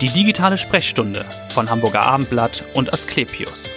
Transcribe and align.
Die 0.00 0.08
digitale 0.10 0.58
Sprechstunde 0.58 1.24
von 1.50 1.70
Hamburger 1.70 2.02
Abendblatt 2.02 2.64
und 2.74 2.92
Asklepios. 2.92 3.70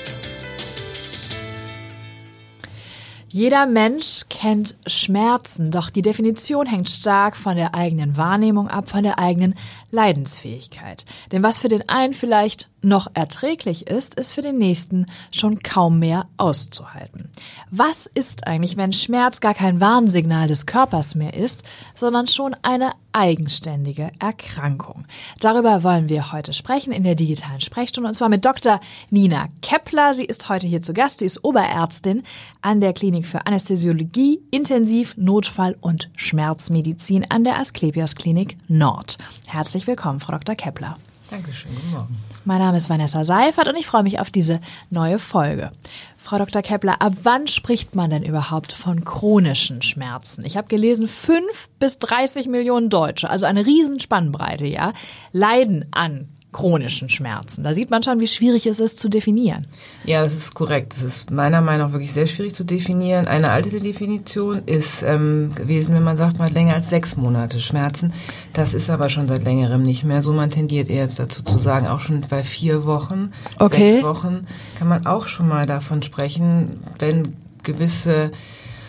Jeder 3.30 3.68
Mensch 3.68 4.24
kennt 4.28 4.78
Schmerzen, 4.88 5.70
doch 5.70 5.92
die 5.92 6.02
Definition 6.02 6.66
hängt 6.66 6.90
stark 6.90 7.38
von 7.38 7.56
der 7.56 7.76
eigenen 7.76 8.18
Wahrnehmung 8.18 8.68
ab, 8.68 8.90
von 8.90 9.04
der 9.04 9.20
eigenen 9.20 9.54
Leidensfähigkeit. 9.90 11.06
Denn 11.32 11.44
was 11.44 11.58
für 11.58 11.68
den 11.68 11.88
einen 11.88 12.14
vielleicht 12.14 12.70
noch 12.82 13.08
erträglich 13.14 13.88
ist, 13.88 14.16
ist 14.16 14.32
für 14.32 14.42
den 14.42 14.58
nächsten 14.58 15.08
schon 15.32 15.60
kaum 15.60 16.00
mehr 16.00 16.28
auszuhalten. 16.38 17.30
Was 17.70 18.06
ist 18.06 18.48
eigentlich, 18.48 18.78
wenn 18.78 18.94
Schmerz 18.94 19.40
gar 19.40 19.54
kein 19.54 19.80
Warnsignal 19.80 20.48
des 20.48 20.66
Körpers 20.66 21.16
mehr 21.16 21.34
ist, 21.34 21.64
sondern 21.96 22.28
schon 22.28 22.56
eine 22.62 22.92
eigenständige 23.14 24.12
Erkrankung? 24.20 25.06
Darüber 25.40 25.84
wollen 25.84 26.08
wir 26.08 26.32
heute 26.32 26.54
sprechen 26.54 26.94
in 26.94 27.04
der 27.04 27.16
digitalen 27.16 27.62
Sprechstunde 27.62 28.10
und 28.10 28.14
zwar 28.14 28.30
mit 28.30 28.46
Dr. 28.46 28.80
Nina 29.10 29.48
Kepler. 29.62 30.14
Sie 30.14 30.26
ist 30.26 30.48
heute 30.50 30.68
hier 30.68 30.82
zu 30.82 30.94
Gast. 30.94 31.20
Sie 31.20 31.26
ist 31.26 31.44
Oberärztin 31.44 32.24
an 32.62 32.80
der 32.80 32.94
Klinik 32.94 33.26
für 33.26 33.46
Anästhesiologie, 33.48 34.42
Intensiv, 34.52 35.16
Notfall 35.18 35.76
und 35.82 36.10
Schmerzmedizin 36.16 37.26
an 37.30 37.44
der 37.44 37.60
Asklepios 37.60 38.16
Klinik 38.16 38.58
Nord. 38.68 39.18
Herzlich 39.48 39.77
willkommen, 39.86 40.20
Frau 40.20 40.32
Dr. 40.32 40.56
Kepler. 40.56 40.98
Dankeschön, 41.30 41.76
guten 41.76 41.92
Morgen. 41.92 42.18
Mein 42.46 42.60
Name 42.60 42.78
ist 42.78 42.90
Vanessa 42.90 43.26
Seifert 43.26 43.68
und 43.68 43.76
ich 43.76 43.86
freue 43.86 44.04
mich 44.04 44.20
auf 44.20 44.30
diese 44.30 44.62
neue 44.90 45.20
Folge. 45.20 45.72
Frau 46.18 46.38
Dr. 46.38 46.62
Kepler, 46.62 47.02
ab 47.02 47.14
wann 47.24 47.48
spricht 47.48 47.96
man 47.96 48.10
denn 48.10 48.24
überhaupt 48.24 48.72
von 48.72 49.04
chronischen 49.04 49.82
Schmerzen? 49.82 50.46
Ich 50.46 50.56
habe 50.56 50.70
gelesen, 50.70 51.08
fünf 51.08 51.70
bis 51.80 52.00
30 52.00 52.48
Millionen 52.48 52.90
Deutsche, 52.90 53.30
also 53.30 53.46
eine 53.46 53.66
Riesenspannbreite, 53.66 54.66
ja, 54.66 54.94
leiden 55.34 55.86
an 55.92 56.30
chronischen 56.58 57.08
Schmerzen. 57.08 57.64
Da 57.64 57.72
sieht 57.76 57.92
man 57.92 58.02
schon, 58.02 58.20
wie 58.20 58.28
schwierig 58.28 58.66
es 58.66 58.80
ist 58.80 59.00
zu 59.00 59.10
definieren. 59.10 59.68
Ja, 60.06 60.24
das 60.24 60.34
ist 60.34 60.56
korrekt. 60.56 60.94
Das 60.94 61.04
ist 61.04 61.30
meiner 61.30 61.62
Meinung 61.62 61.88
nach 61.88 61.94
wirklich 61.94 62.12
sehr 62.12 62.26
schwierig 62.26 62.56
zu 62.56 62.64
definieren. 62.64 63.28
Eine 63.28 63.52
alte 63.52 63.80
Definition 63.80 64.64
ist 64.66 65.04
ähm, 65.04 65.52
gewesen, 65.54 65.94
wenn 65.94 66.04
man 66.04 66.18
sagt, 66.18 66.40
man 66.40 66.48
hat 66.48 66.56
länger 66.56 66.74
als 66.74 66.90
sechs 66.90 67.16
Monate 67.16 67.60
Schmerzen. 67.60 68.12
Das 68.54 68.74
ist 68.74 68.90
aber 68.90 69.10
schon 69.10 69.28
seit 69.28 69.44
längerem 69.44 69.84
nicht 69.84 70.04
mehr 70.04 70.24
so. 70.24 70.34
Man 70.34 70.50
tendiert 70.50 70.90
eher 70.90 71.04
jetzt 71.04 71.20
dazu 71.20 71.44
zu 71.44 71.60
sagen, 71.60 71.86
auch 71.86 72.00
schon 72.00 72.22
bei 72.28 72.42
vier 72.42 72.86
Wochen, 72.86 73.34
okay. 73.60 73.94
sechs 73.94 74.04
Wochen 74.04 74.48
kann 74.80 74.88
man 74.88 75.06
auch 75.06 75.28
schon 75.28 75.48
mal 75.48 75.68
davon 75.68 76.02
sprechen, 76.02 76.80
wenn 76.98 77.36
gewisse 77.62 78.32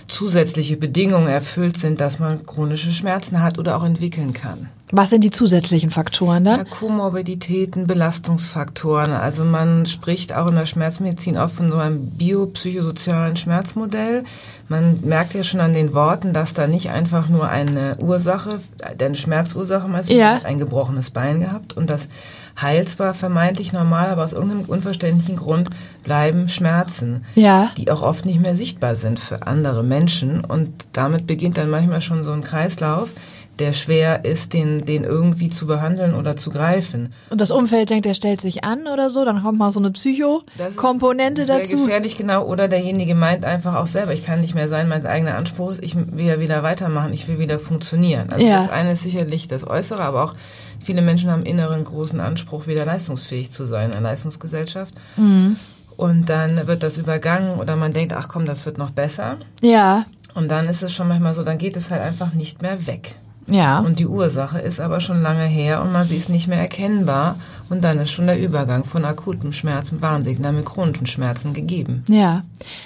zusätzliche 0.07 0.79
Bedingungen 0.79 1.29
erfüllt 1.29 1.79
sind, 1.79 2.01
dass 2.01 2.19
man 2.19 2.47
chronische 2.47 2.92
Schmerzen 2.92 3.42
hat 3.42 3.59
oder 3.59 3.77
auch 3.77 3.85
entwickeln 3.85 4.33
kann. 4.33 4.70
Was 4.91 5.11
sind 5.11 5.22
die 5.22 5.31
zusätzlichen 5.31 5.91
Faktoren 5.91 6.44
dann? 6.44 6.58
Ja, 6.61 6.64
Komorbiditäten, 6.64 7.86
Belastungsfaktoren. 7.86 9.12
Also 9.12 9.45
man 9.45 9.84
spricht 9.86 10.34
auch 10.34 10.47
in 10.47 10.55
der 10.55 10.67
Schmerzmedizin 10.67 11.36
oft 11.36 11.56
von 11.56 11.70
so 11.70 11.77
einem 11.77 12.06
biopsychosozialen 12.11 13.36
Schmerzmodell. 13.36 14.25
Man 14.69 15.00
merkt 15.03 15.34
ja 15.34 15.45
schon 15.45 15.61
an 15.61 15.75
den 15.75 15.92
Worten, 15.95 16.33
dass 16.33 16.55
da 16.55 16.67
nicht 16.67 16.91
einfach 16.91 17.28
nur 17.28 17.48
eine 17.48 17.97
Ursache, 18.03 18.61
eine 19.00 19.14
Schmerzursache 19.14 19.89
meistens 19.89 20.17
Ja. 20.17 20.36
hat 20.36 20.45
ein 20.45 20.58
gebrochenes 20.58 21.11
Bein 21.11 21.41
gehabt 21.41 21.77
und 21.77 21.89
das 21.91 22.08
heilt 22.61 22.89
zwar 22.89 23.14
vermeintlich 23.14 23.73
normal, 23.73 24.08
aber 24.11 24.25
aus 24.25 24.33
irgendeinem 24.33 24.64
unverständlichen 24.64 25.36
Grund 25.36 25.70
bleiben 26.02 26.48
Schmerzen, 26.48 27.25
Ja. 27.34 27.70
die 27.77 27.91
auch 27.91 28.02
oft 28.02 28.25
nicht 28.27 28.41
mehr 28.41 28.56
sichtbar 28.56 28.95
sind 28.97 29.20
für 29.20 29.47
andere 29.47 29.84
Menschen 29.84 30.45
und 30.45 30.70
damit 30.92 31.27
beginnt 31.27 31.56
dann 31.56 31.70
manchmal 31.70 32.02
schon 32.02 32.25
so 32.25 32.33
ein 32.33 32.42
Kreislauf, 32.42 33.11
der 33.59 33.73
schwer 33.73 34.25
ist, 34.25 34.53
den, 34.53 34.84
den 34.84 35.05
irgendwie 35.05 35.51
zu 35.51 35.67
behandeln 35.67 36.14
oder 36.14 36.37
zu 36.37 36.51
greifen. 36.51 37.12
Und 37.31 37.41
das 37.41 37.51
Umfeld 37.51 37.91
denkt, 37.91 38.06
der 38.06 38.14
stellt 38.14 38.41
sich 38.41 38.64
an 38.64 38.87
oder 38.87 39.11
so, 39.11 39.25
dann 39.25 39.42
kommt 39.42 39.59
mal 39.59 39.70
so 39.73 39.81
eine 39.81 39.91
Psycho-Komponente 39.91 41.47
sehr 41.47 41.59
dazu. 41.61 41.77
gefährlich, 41.84 42.17
genau. 42.17 42.45
Oder 42.45 42.69
derjenige 42.69 43.14
meint 43.14 43.45
einfach 43.45 43.75
auch 43.77 43.86
selber, 43.86 44.12
ich 44.12 44.25
kann 44.25 44.41
nicht 44.41 44.55
mehr 44.55 44.69
sein, 44.69 44.89
mein 44.89 45.05
eigener 45.07 45.36
Anspruch 45.36 45.73
ist, 45.73 45.83
ich 45.83 45.96
will 45.96 46.27
ja 46.27 46.41
wieder 46.41 46.63
weitermachen, 46.63 47.13
ich 47.13 47.29
will 47.29 47.39
wieder 47.39 47.58
funktionieren. 47.58 48.30
Also 48.30 48.46
Ja. 48.46 48.58
das 48.63 48.70
eine 48.70 48.92
ist 48.92 49.02
sicherlich 49.02 49.48
das 49.48 49.67
Äußere, 49.67 50.02
aber 50.02 50.25
auch 50.25 50.35
viele 50.83 51.02
Menschen 51.02 51.30
haben 51.30 51.42
inneren 51.42 51.85
großen 51.85 52.20
Anspruch, 52.20 52.67
wieder 52.67 52.85
leistungsfähig 52.85 53.51
zu 53.51 53.64
sein 53.64 53.90
in 53.90 53.96
einer 53.96 54.11
Leistungsgesellschaft. 54.11 54.95
Mhm. 55.17 55.57
Und 55.96 56.29
dann 56.29 56.67
wird 56.69 56.83
das 56.85 56.96
übergangen 56.96 57.58
oder 57.58 57.75
man 57.75 57.92
denkt, 57.92 58.13
ach 58.13 58.29
komm, 58.29 58.46
das 58.46 58.64
wird 58.67 58.79
noch 58.79 58.90
besser. 58.90 59.39
Ja, 59.61 60.05
Und 60.35 60.48
dann 60.51 60.67
ist 60.67 60.83
es 60.83 60.92
schon 60.92 61.08
manchmal 61.08 61.35
so, 61.35 61.42
dann 61.42 61.58
geht 61.58 61.77
es 61.77 61.90
halt 61.90 62.01
einfach 62.02 62.33
nicht 62.35 62.63
mehr 62.63 62.86
weg. 62.86 63.17
Ja. 63.51 63.81
Und 63.81 63.98
die 63.98 64.07
Ursache 64.07 64.59
ist 64.59 64.81
aber 64.81 65.01
schon 65.01 65.23
lange 65.23 65.45
her 65.45 65.83
und 65.83 65.92
man 65.92 66.07
sie 66.07 66.17
ist 66.17 66.29
nicht 66.29 66.48
mehr 66.48 66.59
erkennbar. 66.59 67.36
Und 67.70 67.85
dann 67.85 67.98
ist 67.98 68.13
schon 68.13 68.27
der 68.27 68.41
Übergang 68.41 68.85
von 68.85 69.05
akutem 69.05 69.53
Schmerzen, 69.53 70.01
Warnsignal 70.01 70.55
mit 70.55 70.64
chronischen 70.64 71.07
Schmerzen 71.07 71.53
gegeben. 71.53 72.03
Ja. 72.08 72.42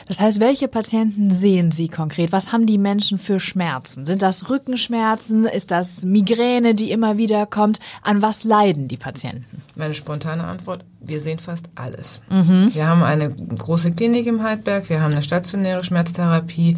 Das 0.09 0.21
heißt, 0.21 0.41
welche 0.41 0.67
Patienten 0.67 1.31
sehen 1.31 1.71
Sie 1.71 1.89
konkret? 1.89 2.33
Was 2.33 2.53
haben 2.53 2.67
die 2.67 2.79
Menschen 2.79 3.19
für 3.19 3.39
Schmerzen? 3.39 4.07
Sind 4.07 4.23
das 4.23 4.51
Rückenschmerzen? 4.51 5.45
Ist 5.45 5.71
das 5.71 6.05
Migräne, 6.05 6.75
die 6.75 6.91
immer 6.91 7.17
wieder 7.17 7.47
kommt? 7.47 7.79
An 8.03 8.23
was 8.23 8.43
leiden 8.43 8.89
die 8.89 8.97
Patienten? 8.97 9.63
Meine 9.77 9.95
spontane 9.95 10.43
Antwort, 10.43 10.85
wir 11.01 11.21
sehen 11.21 11.39
fast 11.39 11.67
alles. 11.77 12.21
Wir 12.29 12.87
haben 12.87 13.05
eine 13.05 13.31
große 13.31 13.93
Klinik 13.93 14.27
im 14.27 14.43
Heidberg, 14.43 14.89
wir 14.89 15.01
haben 15.01 15.13
eine 15.13 15.23
stationäre 15.23 15.85
Schmerztherapie, 15.85 16.77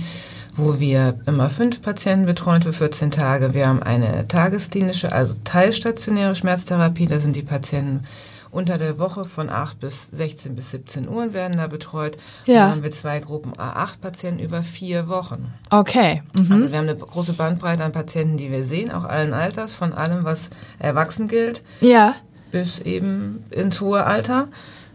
wo 0.56 0.78
wir 0.78 1.18
immer 1.26 1.50
fünf 1.50 1.82
Patienten 1.82 2.26
betreuen 2.26 2.62
für 2.62 2.72
14 2.72 3.10
Tage. 3.10 3.54
Wir 3.54 3.66
haben 3.66 3.82
eine 3.82 4.28
tagesklinische, 4.28 5.12
also 5.12 5.34
teilstationäre 5.44 6.36
Schmerztherapie, 6.36 7.06
da 7.06 7.18
sind 7.18 7.36
die 7.36 7.42
Patienten 7.42 8.04
unter 8.50 8.78
der 8.78 9.00
Woche 9.00 9.24
von 9.24 9.50
8 9.50 9.80
bis 9.80 10.06
16 10.12 10.54
bis 10.54 10.70
17 10.70 11.08
Uhr 11.08 11.32
werden 11.32 11.56
da 11.56 11.66
betreut. 11.66 12.16
Und 12.46 12.52
Ja. 12.54 12.60
dann 12.60 12.70
haben 12.70 12.82
wir 12.84 12.92
zwei 12.92 13.18
Gruppen 13.18 13.52
A8 13.54 13.98
Patienten 14.00 14.38
über 14.40 14.62
vier 14.62 15.08
Wochen. 15.08 15.52
Okay. 15.70 16.22
Mhm. 16.38 16.52
Also 16.52 16.70
wir 16.70 16.78
haben 16.78 16.88
eine 16.88 16.96
große 16.96 17.32
Bandbreite 17.32 17.82
an 17.82 17.90
Patienten, 17.90 18.36
die 18.36 18.52
wir 18.52 18.62
sehen, 18.62 18.92
auch 18.92 19.04
allen 19.04 19.32
Alters, 19.34 19.72
von 19.72 19.92
allem, 19.92 20.24
was 20.24 20.50
erwachsen 20.78 21.26
gilt, 21.26 21.64
Ja. 21.80 22.14
bis 22.52 22.78
eben 22.78 23.42
ins 23.50 23.80
hohe 23.80 24.04
Alter. 24.06 24.46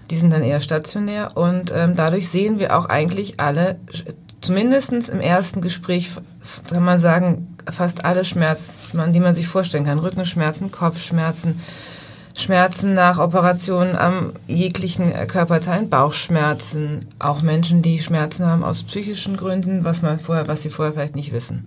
Die 0.09 0.15
sind 0.15 0.31
dann 0.31 0.41
eher 0.41 0.61
stationär 0.61 1.35
und 1.35 1.71
ähm, 1.75 1.95
dadurch 1.97 2.29
sehen 2.29 2.59
wir 2.59 2.77
auch 2.77 2.85
eigentlich 2.85 3.41
alle, 3.41 3.77
zumindest 4.41 4.91
im 4.91 5.19
ersten 5.19 5.61
Gespräch, 5.61 6.11
kann 6.69 6.83
man 6.83 6.99
sagen, 6.99 7.55
fast 7.69 8.05
alle 8.05 8.25
Schmerzen, 8.25 9.13
die 9.13 9.19
man 9.19 9.35
sich 9.35 9.47
vorstellen 9.47 9.85
kann. 9.85 9.99
Rückenschmerzen, 9.99 10.71
Kopfschmerzen, 10.71 11.59
Schmerzen 12.35 12.93
nach 12.93 13.19
Operationen 13.19 13.95
am 13.95 14.33
jeglichen 14.47 15.11
äh, 15.11 15.25
Körperteilen, 15.25 15.89
Bauchschmerzen, 15.89 17.05
auch 17.19 17.41
Menschen, 17.41 17.81
die 17.81 17.99
Schmerzen 17.99 18.45
haben 18.45 18.63
aus 18.63 18.83
psychischen 18.83 19.35
Gründen, 19.35 19.83
was 19.83 20.01
man 20.01 20.19
vorher, 20.19 20.47
was 20.47 20.61
sie 20.61 20.69
vorher 20.69 20.93
vielleicht 20.93 21.15
nicht 21.15 21.33
wissen. 21.33 21.65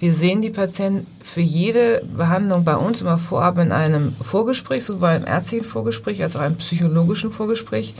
Wir 0.00 0.14
sehen 0.14 0.42
die 0.42 0.50
Patienten 0.50 1.06
für 1.22 1.40
jede 1.40 2.02
Behandlung 2.16 2.64
bei 2.64 2.76
uns 2.76 3.00
immer 3.00 3.18
vorab 3.18 3.58
in 3.58 3.72
einem 3.72 4.14
Vorgespräch, 4.20 4.84
sowohl 4.84 5.10
im 5.10 5.26
ärztlichen 5.26 5.64
Vorgespräch 5.64 6.22
als 6.22 6.36
auch 6.36 6.40
einem 6.40 6.56
psychologischen 6.56 7.30
Vorgespräch. 7.30 7.94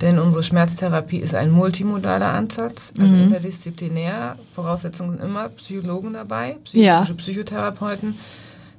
Denn 0.00 0.18
unsere 0.18 0.42
Schmerztherapie 0.42 1.18
ist 1.18 1.34
ein 1.34 1.50
multimodaler 1.50 2.28
Ansatz, 2.32 2.92
also 2.98 3.14
interdisziplinär. 3.14 4.36
Voraussetzungen 4.52 5.18
sind 5.18 5.22
immer 5.22 5.48
Psychologen 5.50 6.14
dabei, 6.14 6.56
Ja. 6.72 7.02
psychologische 7.02 7.14
Psychotherapeuten. 7.14 8.18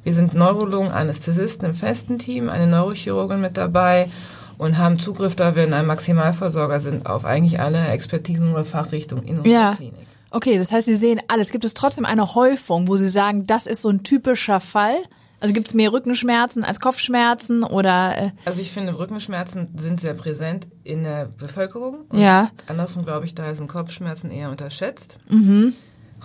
Wir 0.04 0.14
sind 0.16 0.34
Neurologen, 0.34 0.92
Anästhesisten 0.92 1.66
im 1.70 1.76
festen 1.76 2.18
Team, 2.18 2.50
eine 2.50 2.66
Neurochirurgin 2.66 3.40
mit 3.40 3.56
dabei 3.56 4.10
und 4.58 4.80
haben 4.80 4.98
Zugriff, 4.98 5.36
da 5.36 5.56
wir 5.56 5.64
in 5.64 5.74
einem 5.76 5.88
Maximalversorger 5.88 6.80
sind, 6.80 7.06
auf 7.06 7.24
eigentlich 7.24 7.60
alle 7.60 7.88
Expertisen 7.90 8.48
unserer 8.48 8.66
Fachrichtung 8.66 9.22
in 9.24 9.38
unserer 9.38 9.54
Ja. 9.54 9.74
Klinik. 9.76 10.08
Okay, 10.32 10.58
das 10.58 10.72
heißt, 10.72 10.88
Sie 10.88 10.96
sehen 10.96 11.20
alles. 11.28 11.52
Gibt 11.52 11.66
es 11.66 11.74
trotzdem 11.76 12.06
eine 12.06 12.34
Häufung, 12.34 12.88
wo 12.88 12.98
Sie 12.98 13.10
sagen, 13.10 13.46
das 13.46 13.68
ist 13.68 13.82
so 13.84 13.90
ein 13.90 14.02
typischer 14.02 14.60
Fall? 14.60 14.96
Also 15.42 15.54
gibt 15.54 15.68
es 15.68 15.74
mehr 15.74 15.92
Rückenschmerzen 15.92 16.64
als 16.64 16.80
Kopfschmerzen 16.80 17.64
oder 17.64 18.16
äh, 18.18 18.32
Also 18.46 18.62
ich 18.62 18.72
finde, 18.72 18.98
Rückenschmerzen 18.98 19.70
sind 19.76 20.00
sehr 20.00 20.14
präsent 20.14 20.68
in 20.84 21.02
der 21.04 21.26
Bevölkerung. 21.26 22.06
Und 22.10 22.20
Ja. 22.20 22.52
Andersrum 22.68 23.04
glaube 23.04 23.26
ich, 23.26 23.34
daher 23.34 23.56
sind 23.56 23.68
Kopfschmerzen 23.68 24.30
eher 24.30 24.52
unterschätzt. 24.52 25.18
Mhm. 25.30 25.74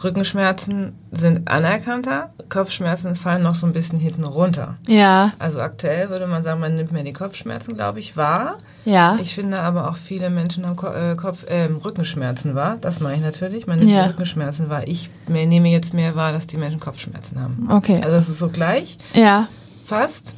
Rückenschmerzen 0.04 0.92
sind 1.10 1.48
anerkannter, 1.48 2.30
Kopfschmerzen 2.48 3.16
fallen 3.16 3.42
noch 3.42 3.54
so 3.54 3.66
ein 3.66 3.72
bisschen 3.72 3.98
hinten 3.98 4.24
runter. 4.24 4.76
ja, 4.86 5.32
Also 5.38 5.60
aktuell 5.60 6.10
würde 6.10 6.26
man 6.26 6.42
sagen, 6.42 6.60
man 6.60 6.74
nimmt 6.74 6.92
mehr 6.92 7.02
die 7.02 7.12
Kopfschmerzen, 7.12 7.74
glaube 7.76 8.00
ich, 8.00 8.16
wahr. 8.16 8.56
ja, 8.84 9.16
Ich 9.20 9.34
finde 9.34 9.60
aber 9.60 9.88
auch 9.90 9.96
viele 9.96 10.28
Menschen 10.30 10.66
haben 10.66 10.76
Ko 10.76 10.88
äh, 10.88 11.16
Kopf, 11.16 11.44
äh, 11.48 11.68
Rückenschmerzen 11.84 12.54
wahr. 12.54 12.76
Das 12.80 13.00
meine 13.00 13.16
ich 13.16 13.22
natürlich. 13.22 13.66
Man 13.66 13.78
nimmt 13.78 13.90
Ja. 13.90 14.06
Rückenschmerzen 14.06 14.68
wahr. 14.68 14.86
Ich 14.86 15.10
mehr, 15.28 15.46
nehme 15.46 15.68
jetzt 15.70 15.94
mehr 15.94 16.14
wahr, 16.14 16.32
dass 16.32 16.46
die 16.46 16.58
Menschen 16.58 16.78
Kopfschmerzen 16.80 17.40
haben. 17.40 17.68
okay, 17.70 17.96
Also 18.04 18.10
das 18.10 18.28
ist 18.28 18.38
so 18.38 18.48
gleich. 18.48 18.98
ja, 19.14 19.48
Fast, 19.84 20.34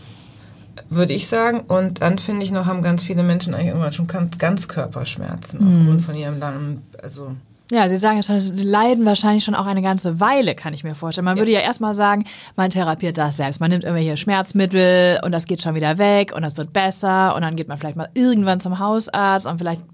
würde 0.91 1.13
ich 1.15 1.27
sagen. 1.27 1.61
Und 1.61 2.01
dann 2.03 2.19
finde 2.19 2.45
ich 2.45 2.51
noch, 2.53 2.67
haben 2.67 2.83
ganz 2.83 3.03
viele 3.03 3.23
Menschen 3.23 3.55
eigentlich 3.55 3.69
irgendwann 3.69 3.93
schon 3.93 4.07
Gan- 4.07 4.31
Ganzkörperschmerzen 4.39 5.59
aufgrund 5.59 6.03
von 6.03 6.15
ihrem 6.15 6.39
langen, 6.39 6.83
also 7.03 7.33
Ja, 7.71 7.89
Sie 7.89 7.99
sagen 7.99 8.17
ja 8.17 8.23
schon, 8.23 8.41
Sie 8.41 8.63
leiden 8.63 9.05
wahrscheinlich 9.05 9.45
schon 9.45 9.55
auch 9.55 9.67
eine 9.67 9.83
ganze 9.83 10.21
Weile, 10.21 10.55
kann 10.55 10.73
ich 10.73 10.85
mir 10.85 10.95
vorstellen. 10.95 11.27
Man 11.27 11.37
würde 11.37 11.53
ja 11.53 11.61
erstmal 11.61 11.95
sagen, 11.95 12.25
man 12.57 12.71
therapiert 12.71 13.19
das 13.19 13.37
selbst. 13.37 13.61
Man 13.61 13.71
nimmt 13.71 13.85
irgendwelche 13.85 14.17
Schmerzmittel 14.17 15.21
und 15.23 15.33
das 15.33 15.45
geht 15.45 15.61
schon 15.61 15.75
wieder 15.75 15.99
weg 15.99 16.33
und 16.35 16.43
das 16.43 16.57
wird 16.57 16.73
besser 16.73 17.35
und 17.35 17.43
dann 17.43 17.57
geht 17.57 17.69
man 17.69 17.77
vielleicht 17.77 17.97
mal 17.97 18.09
irgendwann 18.15 18.59
zum 18.61 18.79
Hausarzt 18.79 19.47
und 19.47 19.59
vielleicht 19.59 19.85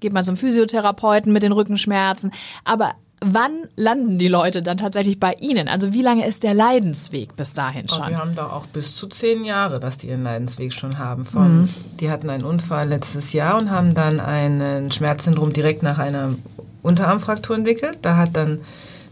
geht 0.00 0.12
man 0.12 0.24
zum 0.24 0.36
Physiotherapeuten 0.36 1.32
mit 1.32 1.42
den 1.42 1.52
Rückenschmerzen. 1.52 2.32
Aber 2.64 2.92
wann 3.22 3.52
landen 3.76 4.18
die 4.18 4.28
Leute 4.28 4.62
dann 4.62 4.76
tatsächlich 4.76 5.18
bei 5.18 5.32
Ihnen? 5.40 5.68
Also 5.68 5.94
wie 5.94 6.02
lange 6.02 6.26
ist 6.26 6.42
der 6.42 6.52
Leidensweg 6.52 7.34
bis 7.34 7.54
dahin 7.54 7.88
schon? 7.88 8.04
Oh, 8.04 8.10
wir 8.10 8.18
haben 8.18 8.34
da 8.34 8.50
auch 8.50 8.66
bis 8.66 8.94
zu 8.94 9.06
zehn 9.06 9.42
Jahre, 9.44 9.80
dass 9.80 9.96
die 9.96 10.08
ihren 10.08 10.22
Leidensweg 10.22 10.74
schon 10.74 10.98
haben. 10.98 11.24
Von, 11.24 11.62
Mhm. 11.62 11.68
Die 11.98 12.10
hatten 12.10 12.28
einen 12.28 12.44
Unfall 12.44 12.88
letztes 12.88 13.32
Jahr 13.32 13.56
und 13.56 13.70
haben 13.70 13.94
dann 13.94 14.20
ein 14.20 14.92
Schmerzsyndrom 14.92 15.54
direkt 15.54 15.82
nach 15.82 15.98
einer 15.98 16.34
Unterarmfraktur 16.86 17.56
entwickelt. 17.56 17.98
Da 18.02 18.16
hat 18.16 18.36
dann 18.36 18.60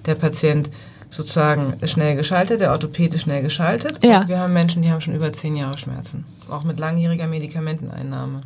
der 0.06 0.14
Patient 0.14 0.70
sozusagen 1.10 1.74
schnell 1.86 2.16
geschaltet, 2.16 2.60
der 2.60 2.72
Orthopäde 2.72 3.18
schnell 3.18 3.42
geschaltet. 3.42 4.02
Ja. 4.04 4.22
Und 4.22 4.28
wir 4.28 4.38
haben 4.38 4.52
Menschen, 4.52 4.82
die 4.82 4.90
haben 4.90 5.00
schon 5.00 5.14
über 5.14 5.32
zehn 5.32 5.54
Jahre 5.56 5.78
Schmerzen. 5.78 6.24
Auch 6.50 6.64
mit 6.64 6.78
langjähriger 6.78 7.26
Medikamenteneinnahme. 7.26 8.40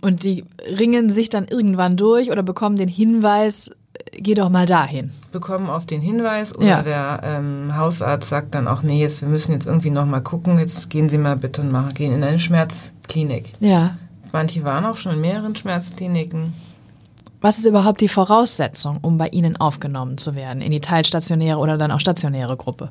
Und 0.00 0.24
die 0.24 0.44
ringen 0.66 1.10
sich 1.10 1.30
dann 1.30 1.46
irgendwann 1.46 1.96
durch 1.96 2.32
oder 2.32 2.42
bekommen 2.42 2.76
den 2.76 2.88
Hinweis, 2.88 3.70
geh 4.10 4.34
doch 4.34 4.48
mal 4.50 4.66
dahin. 4.66 5.12
bekommen 5.30 5.70
auf 5.70 5.86
den 5.86 6.00
Hinweis 6.00 6.56
oder 6.56 6.66
Ja. 6.66 6.82
der 6.82 7.20
ähm, 7.22 7.76
Hausarzt 7.76 8.28
sagt 8.28 8.56
dann 8.56 8.66
auch, 8.66 8.82
nee, 8.82 9.00
jetzt, 9.00 9.20
wir 9.22 9.28
müssen 9.28 9.52
jetzt 9.52 9.66
irgendwie 9.66 9.90
noch 9.90 10.06
mal 10.06 10.20
gucken, 10.22 10.58
jetzt 10.58 10.90
gehen 10.90 11.08
Sie 11.08 11.18
mal 11.18 11.36
bitte 11.36 11.60
und 11.60 11.70
machen, 11.70 11.94
gehen 11.94 12.12
in 12.12 12.24
eine 12.24 12.40
Schmerzklinik. 12.40 13.52
Ja. 13.60 13.96
Manche 14.32 14.64
waren 14.64 14.84
auch 14.84 14.96
schon 14.96 15.12
in 15.14 15.20
mehreren 15.20 15.54
Schmerzkliniken. 15.54 16.54
Was 17.40 17.58
ist 17.58 17.66
überhaupt 17.66 18.00
die 18.00 18.08
Voraussetzung, 18.08 18.98
um 19.02 19.18
bei 19.18 19.28
Ihnen 19.28 19.56
aufgenommen 19.56 20.16
zu 20.18 20.34
werden, 20.34 20.62
in 20.62 20.72
die 20.72 20.80
teilstationäre 20.80 21.58
oder 21.58 21.76
dann 21.76 21.90
auch 21.90 22.00
stationäre 22.00 22.56
Gruppe? 22.56 22.90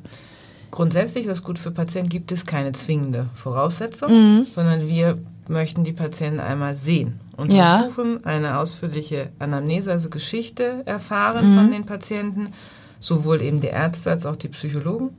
Grundsätzlich, 0.70 1.28
was 1.28 1.42
gut 1.42 1.58
für 1.58 1.70
Patienten 1.70 2.08
gibt, 2.08 2.32
es 2.32 2.46
keine 2.46 2.72
zwingende 2.72 3.26
Voraussetzung, 3.34 4.10
Mhm. 4.12 4.44
sondern 4.44 4.88
wir 4.88 5.18
möchten 5.48 5.84
die 5.84 5.92
Patienten 5.92 6.40
einmal 6.40 6.72
sehen, 6.74 7.20
Ja. 7.48 7.76
untersuchen, 7.76 8.24
eine 8.24 8.58
ausführliche 8.58 9.30
Anamnese, 9.38 9.92
also 9.92 10.08
Geschichte 10.08 10.82
erfahren 10.84 11.54
von 11.56 11.66
Mhm. 11.66 11.72
den 11.72 11.86
Patienten, 11.86 12.52
sowohl 13.00 13.42
eben 13.42 13.60
die 13.60 13.68
Ärzte 13.68 14.10
als 14.10 14.24
auch 14.26 14.36
die 14.36 14.48
Psychologen. 14.48 15.10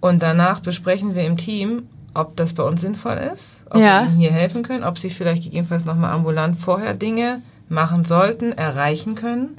Und 0.00 0.22
danach 0.22 0.60
besprechen 0.60 1.14
wir 1.14 1.24
im 1.24 1.36
Team, 1.36 1.82
ob 2.14 2.36
das 2.36 2.54
bei 2.54 2.62
uns 2.62 2.80
sinnvoll 2.80 3.18
ist, 3.34 3.62
ob 3.70 3.80
Ja. 3.80 4.02
wir 4.02 4.08
ihnen 4.08 4.16
hier 4.16 4.32
helfen 4.32 4.62
können, 4.62 4.84
ob 4.84 4.98
sie 4.98 5.10
vielleicht 5.10 5.44
gegebenenfalls 5.44 5.84
nochmal 5.84 6.12
ambulant 6.12 6.56
vorher 6.56 6.94
Dinge 6.94 7.42
machen 7.70 8.04
sollten, 8.04 8.52
erreichen 8.52 9.14
können. 9.14 9.56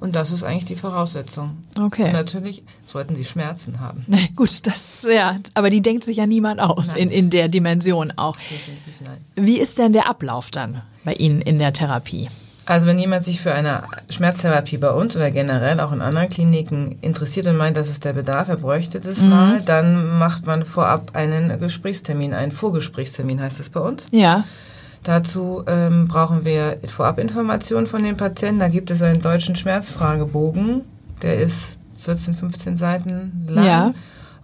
Und 0.00 0.16
das 0.16 0.32
ist 0.32 0.42
eigentlich 0.42 0.64
die 0.64 0.76
Voraussetzung. 0.76 1.58
Und 1.76 1.82
Mhm. 1.82 1.84
Okay. 1.86 2.12
natürlich 2.12 2.62
sollten 2.84 3.14
sie 3.14 3.24
Schmerzen 3.24 3.80
haben. 3.80 4.04
Nee, 4.06 4.30
Gut, 4.36 4.66
das, 4.66 5.06
ja, 5.08 5.36
aber 5.54 5.70
die 5.70 5.82
denkt 5.82 6.02
sich 6.04 6.16
ja 6.16 6.26
niemand 6.26 6.58
aus, 6.60 6.94
in, 6.94 7.10
in 7.10 7.30
der 7.30 7.48
Dimension 7.48 8.12
auch. 8.16 8.36
Definitiv 8.36 9.00
nein. 9.04 9.18
Wie 9.36 9.58
ist 9.60 9.78
denn 9.78 9.92
der 9.92 10.08
Ablauf 10.08 10.50
dann 10.50 10.82
bei 11.04 11.12
Ihnen 11.12 11.40
in 11.42 11.58
der 11.58 11.72
Therapie? 11.72 12.28
Also 12.66 12.86
wenn 12.86 12.98
jemand 12.98 13.24
sich 13.24 13.40
für 13.40 13.52
eine 13.52 13.82
Schmerztherapie 14.10 14.76
bei 14.76 14.90
uns 14.90 15.16
oder 15.16 15.30
generell 15.32 15.80
auch 15.80 15.90
in 15.92 16.00
anderen 16.00 16.28
Kliniken 16.28 16.96
interessiert 17.00 17.46
und 17.48 17.56
meint, 17.56 17.76
das 17.76 17.88
ist 17.88 18.04
der 18.04 18.12
Bedarf, 18.12 18.48
er 18.48 18.56
bräuchte 18.56 19.00
das 19.00 19.22
mal, 19.22 19.60
dann 19.62 20.18
macht 20.18 20.46
man 20.46 20.64
vorab 20.64 21.10
einen 21.14 21.58
Gesprächstermin, 21.58 22.32
einen 22.32 22.52
Vorgesprächstermin 22.52 23.40
heißt 23.40 23.58
das 23.58 23.70
bei 23.70 23.80
uns. 23.80 24.06
Ja. 24.12 24.44
Dazu 25.02 25.64
ähm, 25.66 26.08
brauchen 26.08 26.44
wir 26.44 26.78
Vorabinformationen 26.86 27.86
von 27.86 28.02
den 28.02 28.16
Patienten. 28.16 28.60
Da 28.60 28.68
gibt 28.68 28.90
es 28.90 29.00
einen 29.02 29.22
deutschen 29.22 29.56
Schmerzfragebogen, 29.56 30.82
der 31.22 31.40
ist 31.40 31.78
14, 32.00 32.34
15 32.34 32.76
Seiten 32.76 33.46
lang. 33.48 33.66
Ja. 33.66 33.94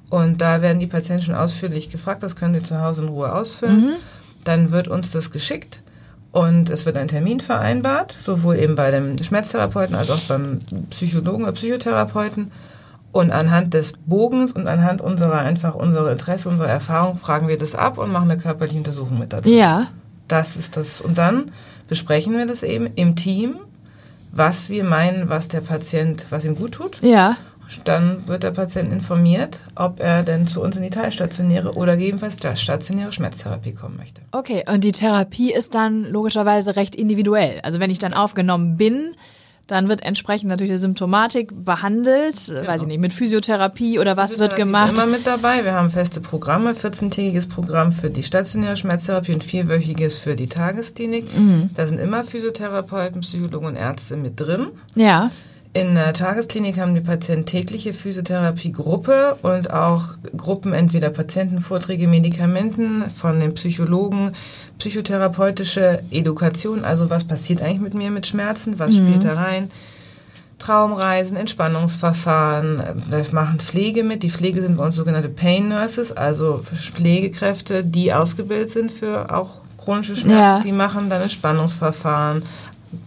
Und 0.08 0.40
da 0.40 0.62
werden 0.62 0.78
die 0.78 0.86
Patienten 0.86 1.24
schon 1.24 1.34
ausführlich 1.34 1.90
gefragt. 1.90 2.22
Das 2.22 2.36
können 2.36 2.54
sie 2.54 2.62
zu 2.62 2.80
Hause 2.80 3.02
in 3.02 3.08
Ruhe 3.08 3.34
ausfüllen. 3.34 3.96
Dann 4.44 4.70
wird 4.70 4.88
uns 4.88 5.10
das 5.10 5.30
geschickt 5.30 5.82
und 6.30 6.70
es 6.70 6.86
wird 6.86 6.96
ein 6.96 7.08
Termin 7.08 7.40
vereinbart, 7.40 8.14
sowohl 8.18 8.56
eben 8.56 8.76
bei 8.76 8.90
dem 8.90 9.16
Schmerztherapeuten 9.22 9.96
als 9.96 10.10
auch 10.10 10.20
beim 10.20 10.60
Psychologen 10.90 11.42
oder 11.42 11.52
Psychotherapeuten. 11.52 12.52
Und 13.10 13.30
anhand 13.30 13.72
des 13.72 13.94
Bogens 14.04 14.52
und 14.52 14.68
anhand 14.68 15.00
unserer 15.00 15.38
einfach 15.38 15.74
unserer 15.74 16.12
Interesse, 16.12 16.50
unserer 16.50 16.68
Erfahrung 16.68 17.18
fragen 17.18 17.48
wir 17.48 17.56
das 17.56 17.74
ab 17.74 17.96
und 17.96 18.12
machen 18.12 18.30
eine 18.30 18.38
körperliche 18.38 18.76
Untersuchung 18.76 19.18
mit 19.18 19.32
dazu. 19.32 19.48
Ja. 19.48 19.88
Das 20.28 20.56
ist 20.56 20.76
das. 20.76 21.00
Und 21.00 21.18
dann 21.18 21.52
besprechen 21.88 22.36
wir 22.36 22.46
das 22.46 22.62
eben 22.62 22.88
im 22.96 23.16
Team, 23.16 23.56
was 24.32 24.68
wir 24.68 24.84
meinen, 24.84 25.28
was 25.28 25.48
der 25.48 25.60
Patient, 25.60 26.26
was 26.30 26.44
ihm 26.44 26.56
gut 26.56 26.72
tut. 26.72 27.00
Ja. 27.02 27.36
Dann 27.84 28.28
wird 28.28 28.44
der 28.44 28.52
Patient 28.52 28.92
informiert, 28.92 29.58
ob 29.74 29.98
er 29.98 30.22
denn 30.22 30.46
zu 30.46 30.62
uns 30.62 30.76
in 30.76 30.84
die 30.84 30.90
teilstationäre 30.90 31.74
oder 31.74 31.96
gegebenenfalls 31.96 32.36
stationäre 32.60 33.10
Schmerztherapie 33.10 33.72
kommen 33.72 33.96
möchte. 33.96 34.20
Okay, 34.30 34.64
und 34.72 34.84
die 34.84 34.92
Therapie 34.92 35.52
ist 35.52 35.74
dann 35.74 36.04
logischerweise 36.04 36.76
recht 36.76 36.94
individuell. 36.94 37.60
Also 37.62 37.80
wenn 37.80 37.90
ich 37.90 37.98
dann 37.98 38.14
aufgenommen 38.14 38.76
bin, 38.76 39.16
dann 39.66 39.88
wird 39.88 40.02
entsprechend 40.02 40.48
natürlich 40.48 40.72
die 40.72 40.78
Symptomatik 40.78 41.52
behandelt, 41.64 42.48
weiß 42.48 42.82
ich 42.82 42.86
nicht, 42.86 43.00
mit 43.00 43.12
Physiotherapie 43.12 43.98
oder 43.98 44.16
was 44.16 44.38
wird 44.38 44.52
Physiotherapie 44.52 44.72
gemacht. 44.72 44.92
Ist 44.92 44.98
immer 44.98 45.06
mit 45.06 45.26
dabei. 45.26 45.64
Wir 45.64 45.72
haben 45.72 45.90
feste 45.90 46.20
Programme, 46.20 46.72
14-tägiges 46.72 47.48
Programm 47.48 47.92
für 47.92 48.10
die 48.10 48.22
stationäre 48.22 48.76
Schmerztherapie 48.76 49.34
und 49.34 49.42
vierwöchiges 49.42 50.18
für 50.18 50.36
die 50.36 50.48
Tagesklinik. 50.48 51.26
Da 51.74 51.86
sind 51.86 51.98
immer 51.98 52.22
Physiotherapeuten, 52.22 53.22
Psychologen 53.22 53.66
und 53.66 53.76
Ärzte 53.76 54.16
mit 54.16 54.38
drin. 54.40 54.68
Ja. 54.94 55.30
In 55.72 55.94
der 55.94 56.14
Tagesklinik 56.14 56.78
haben 56.78 56.94
die 56.94 57.02
Patienten 57.02 57.44
tägliche 57.44 57.92
Physiotherapiegruppe 57.92 59.36
und 59.42 59.70
auch 59.70 60.04
Gruppen, 60.36 60.72
entweder 60.72 61.10
Patientenvorträge, 61.10 62.08
Medikamenten 62.08 63.10
von 63.10 63.40
den 63.40 63.52
Psychologen, 63.54 64.32
psychotherapeutische 64.78 66.00
Edukation, 66.10 66.84
also 66.84 67.10
was 67.10 67.24
passiert 67.24 67.60
eigentlich 67.60 67.80
mit 67.80 67.94
mir 67.94 68.10
mit 68.10 68.26
Schmerzen, 68.26 68.78
was 68.78 68.96
spielt 68.96 69.24
da 69.24 69.34
rein, 69.34 69.70
Traumreisen, 70.58 71.36
Entspannungsverfahren, 71.36 73.04
wir 73.10 73.24
machen 73.32 73.58
Pflege 73.60 74.02
mit. 74.02 74.22
Die 74.22 74.30
Pflege 74.30 74.62
sind 74.62 74.78
bei 74.78 74.84
uns 74.86 74.96
sogenannte 74.96 75.28
Pain 75.28 75.68
Nurses, 75.68 76.12
also 76.12 76.62
Pflegekräfte, 76.64 77.84
die 77.84 78.14
ausgebildet 78.14 78.70
sind 78.70 78.90
für 78.90 79.34
auch 79.36 79.60
chronische 79.76 80.16
Schmerzen, 80.16 80.38
Ja. 80.38 80.60
die 80.60 80.72
machen 80.72 81.10
dann 81.10 81.20
Entspannungsverfahren. 81.20 82.42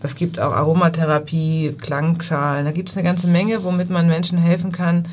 Es 0.02 0.16
gibt 0.16 0.40
auch 0.40 0.54
Aromatherapie, 0.54 1.76
Klangschalen, 1.80 2.66
da 2.66 2.72
gibt 2.72 2.90
es 2.90 2.98
eine 2.98 3.04
ganze 3.04 3.28
Menge, 3.28 3.64
womit 3.64 3.90
man 3.90 4.08
Menschen 4.08 4.38
helfen 4.38 4.72
kann, 4.72 5.08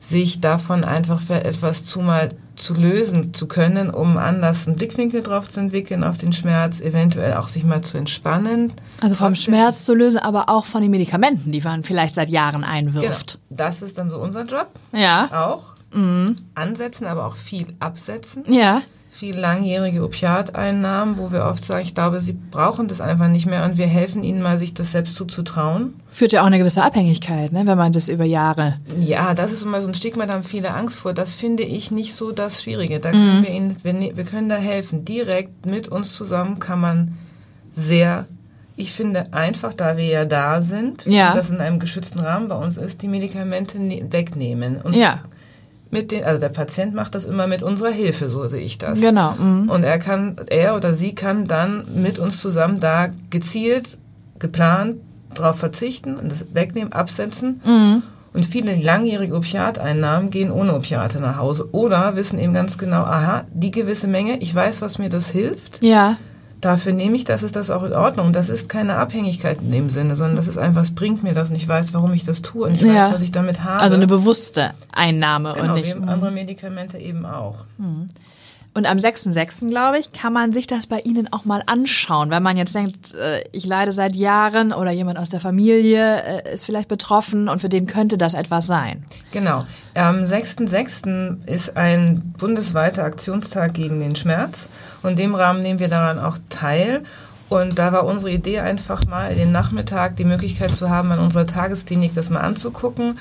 sich 0.00 0.40
davon 0.40 0.84
einfach 0.84 1.20
für 1.20 1.44
etwas 1.44 1.84
zu 1.84 2.00
mal 2.00 2.30
zu 2.56 2.74
lösen 2.74 3.34
zu 3.34 3.48
können, 3.48 3.90
um 3.90 4.16
anders 4.16 4.66
einen 4.66 4.76
Blickwinkel 4.76 5.22
drauf 5.22 5.50
zu 5.50 5.60
entwickeln 5.60 6.04
auf 6.04 6.18
den 6.18 6.32
Schmerz, 6.32 6.80
eventuell 6.80 7.34
auch 7.34 7.48
sich 7.48 7.64
mal 7.64 7.80
zu 7.80 7.98
entspannen. 7.98 8.72
Also 9.02 9.16
vom. 9.16 9.34
Schmerz 9.34 9.84
zu 9.84 9.94
lösen, 9.94 10.18
aber 10.18 10.48
auch 10.48 10.66
von 10.66 10.82
den 10.82 10.90
Medikamenten, 10.90 11.50
die 11.50 11.60
man 11.60 11.82
vielleicht 11.82 12.14
seit 12.14 12.28
Jahren 12.28 12.62
einwirft. 12.62 13.38
Genau. 13.48 13.56
Das 13.64 13.82
ist 13.82 13.98
dann 13.98 14.08
so 14.08 14.18
unser 14.18 14.44
Job. 14.44 14.68
Ja. 14.92 15.28
Auch. 15.32 15.74
Ansetzen, 16.54 17.06
aber 17.06 17.26
auch 17.26 17.36
viel 17.36 17.66
absetzen. 17.78 18.42
Ja. 18.52 18.82
Viel 19.16 19.38
langjährige 19.38 20.02
Opiateinnahmen, 20.04 21.18
wo 21.18 21.30
wir 21.30 21.44
oft 21.44 21.64
sagen, 21.64 21.82
ich 21.84 21.94
glaube, 21.94 22.20
sie 22.20 22.32
brauchen 22.32 22.88
das 22.88 23.00
einfach 23.00 23.28
nicht 23.28 23.46
mehr 23.46 23.64
und 23.64 23.78
wir 23.78 23.86
helfen 23.86 24.24
ihnen 24.24 24.42
mal, 24.42 24.58
sich 24.58 24.74
das 24.74 24.90
selbst 24.90 25.14
zuzutrauen. 25.14 25.94
Führt 26.10 26.32
ja 26.32 26.42
auch 26.42 26.46
eine 26.46 26.58
gewisse 26.58 26.82
Abhängigkeit, 26.82 27.52
ne, 27.52 27.64
wenn 27.64 27.78
man 27.78 27.92
das 27.92 28.08
über 28.08 28.24
Jahre. 28.24 28.80
Ja, 28.98 29.34
das 29.34 29.52
ist 29.52 29.62
immer 29.62 29.80
so 29.82 29.86
ein 29.86 29.94
Stigma, 29.94 30.26
da 30.26 30.32
haben 30.34 30.42
viele 30.42 30.74
Angst 30.74 30.96
vor. 30.96 31.12
Das 31.14 31.32
finde 31.32 31.62
ich 31.62 31.92
nicht 31.92 32.14
so 32.16 32.32
das 32.32 32.62
Schwierige. 32.64 32.98
Da 32.98 33.12
können 33.12 33.44
wir 33.44 33.50
ihnen, 33.54 33.76
wir, 33.84 33.92
ne- 33.92 34.12
wir 34.16 34.24
können 34.24 34.48
da 34.48 34.56
helfen. 34.56 35.04
Direkt 35.04 35.64
mit 35.64 35.86
uns 35.86 36.12
zusammen 36.14 36.58
kann 36.58 36.80
man 36.80 37.16
sehr, 37.72 38.26
ich 38.76 38.92
finde 38.92 39.32
einfach, 39.32 39.74
da 39.74 39.96
wir 39.96 40.06
ja 40.06 40.24
da 40.24 40.60
sind, 40.60 41.06
Ja. 41.06 41.34
das 41.34 41.50
in 41.50 41.60
einem 41.60 41.78
geschützten 41.78 42.18
Rahmen 42.18 42.48
bei 42.48 42.56
uns 42.56 42.76
ist, 42.76 43.02
die 43.02 43.08
Medikamente 43.08 43.78
ne 43.78 44.04
wegnehmen. 44.10 44.80
Und 44.82 44.94
Ja. 44.96 45.20
Mit 45.90 46.10
den, 46.10 46.24
also 46.24 46.40
der 46.40 46.48
Patient 46.48 46.94
macht 46.94 47.14
das 47.14 47.24
immer 47.24 47.46
mit 47.46 47.62
unserer 47.62 47.90
Hilfe, 47.90 48.28
so 48.28 48.46
sehe 48.46 48.62
ich 48.62 48.78
das. 48.78 49.00
Genau. 49.00 49.32
Mhm. 49.32 49.68
Und 49.68 49.84
er 49.84 49.98
kann, 49.98 50.36
er 50.48 50.74
oder 50.76 50.92
sie 50.92 51.14
kann 51.14 51.46
dann 51.46 52.02
mit 52.02 52.18
uns 52.18 52.40
zusammen 52.40 52.80
da 52.80 53.08
gezielt, 53.30 53.98
geplant 54.38 54.96
drauf 55.34 55.58
verzichten 55.58 56.16
und 56.16 56.30
das 56.30 56.46
wegnehmen, 56.54 56.92
absetzen. 56.92 57.60
Und 58.32 58.46
viele 58.46 58.74
langjährige 58.74 59.36
Opiateinnahmen 59.36 60.30
gehen 60.30 60.50
ohne 60.50 60.74
Opiate 60.74 61.20
nach 61.20 61.38
Hause 61.38 61.68
oder 61.72 62.16
wissen 62.16 62.38
eben 62.38 62.52
ganz 62.52 62.78
genau, 62.78 63.02
aha, 63.02 63.44
die 63.52 63.70
gewisse 63.70 64.08
Menge, 64.08 64.38
ich 64.38 64.52
weiß, 64.52 64.82
was 64.82 64.98
mir 64.98 65.08
das 65.08 65.30
hilft. 65.30 65.82
Ja. 65.82 66.18
Dafür 66.64 66.94
nehme 66.94 67.14
ich 67.16 67.24
das, 67.24 67.42
ist 67.42 67.56
das 67.56 67.70
auch 67.70 67.82
in 67.82 67.92
Ordnung. 67.92 68.32
Das 68.32 68.48
ist 68.48 68.70
keine 68.70 68.96
Abhängigkeit 68.96 69.60
in 69.60 69.70
dem 69.70 69.90
Sinne, 69.90 70.16
sondern 70.16 70.36
das 70.36 70.48
ist 70.48 70.56
einfach, 70.56 70.80
was 70.80 70.92
bringt 70.92 71.22
mir 71.22 71.34
das 71.34 71.50
und 71.50 71.56
ich 71.56 71.68
weiß, 71.68 71.92
warum 71.92 72.14
ich 72.14 72.24
das 72.24 72.40
tue 72.40 72.66
und 72.66 72.74
ich 72.76 72.80
Ja. 72.80 73.08
weiß, 73.08 73.14
was 73.16 73.22
ich 73.22 73.32
damit 73.32 73.62
habe. 73.64 73.80
Also 73.80 73.96
eine 73.96 74.06
bewusste 74.06 74.70
Einnahme 74.90 75.52
genau, 75.52 75.74
und 75.74 75.80
nicht. 75.80 75.94
andere 75.94 76.30
Medikamente 76.30 76.96
eben 76.96 77.26
auch. 77.26 77.64
Und 78.76 78.86
am 78.86 78.96
6.6., 78.96 79.68
glaube 79.68 80.00
ich, 80.00 80.10
kann 80.10 80.32
man 80.32 80.52
sich 80.52 80.66
das 80.66 80.88
bei 80.88 80.98
Ihnen 80.98 81.32
auch 81.32 81.44
mal 81.44 81.62
anschauen, 81.66 82.30
weil 82.30 82.40
man 82.40 82.56
jetzt 82.56 82.74
denkt, 82.74 83.14
äh, 83.14 83.44
ich 83.52 83.64
leide 83.66 83.92
seit 83.92 84.16
Jahren 84.16 84.72
oder 84.72 84.90
jemand 84.90 85.16
aus 85.16 85.30
der 85.30 85.38
Familie 85.38 86.22
äh, 86.22 86.54
ist 86.54 86.66
vielleicht 86.66 86.88
betroffen 86.88 87.48
und 87.48 87.60
für 87.60 87.68
den 87.68 87.86
könnte 87.86 88.18
das 88.18 88.34
etwas 88.34 88.66
sein. 88.66 89.04
Genau. 89.30 89.64
Am 89.94 90.24
6.6. 90.24 91.46
ist 91.46 91.76
ein 91.76 92.34
bundesweiter 92.36 93.04
Aktionstag 93.04 93.74
gegen 93.74 94.00
den 94.00 94.16
Schmerz 94.16 94.68
und 95.04 95.12
in 95.12 95.16
dem 95.16 95.34
Rahmen 95.36 95.62
nehmen 95.62 95.78
wir 95.78 95.88
daran 95.88 96.18
auch 96.18 96.38
teil. 96.48 97.02
Und 97.50 97.78
da 97.78 97.92
war 97.92 98.06
unsere 98.06 98.32
Idee 98.32 98.58
einfach 98.60 99.06
mal, 99.06 99.32
den 99.34 99.52
Nachmittag 99.52 100.16
die 100.16 100.24
Möglichkeit 100.24 100.74
zu 100.74 100.90
haben, 100.90 101.12
an 101.12 101.20
unserer 101.20 101.46
Tagesklinik 101.46 102.12
das 102.14 102.30
mal 102.30 102.40
anzugucken 102.40 103.14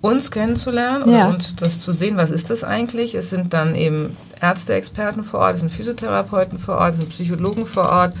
uns 0.00 0.30
kennenzulernen 0.30 1.10
Ja. 1.10 1.28
und 1.28 1.60
das 1.60 1.80
zu 1.80 1.92
sehen, 1.92 2.16
was 2.16 2.30
ist 2.30 2.50
das 2.50 2.62
eigentlich. 2.64 3.14
Es 3.14 3.30
sind 3.30 3.52
dann 3.52 3.74
eben 3.74 4.16
Ärzteexperten 4.40 5.24
vor 5.24 5.40
Ort, 5.40 5.54
es 5.54 5.60
sind 5.60 5.72
Physiotherapeuten 5.72 6.58
vor 6.58 6.76
Ort, 6.78 6.92
es 6.92 6.96
sind 6.98 7.08
Psychologen 7.10 7.66
vor 7.66 7.88
Ort. 7.88 8.14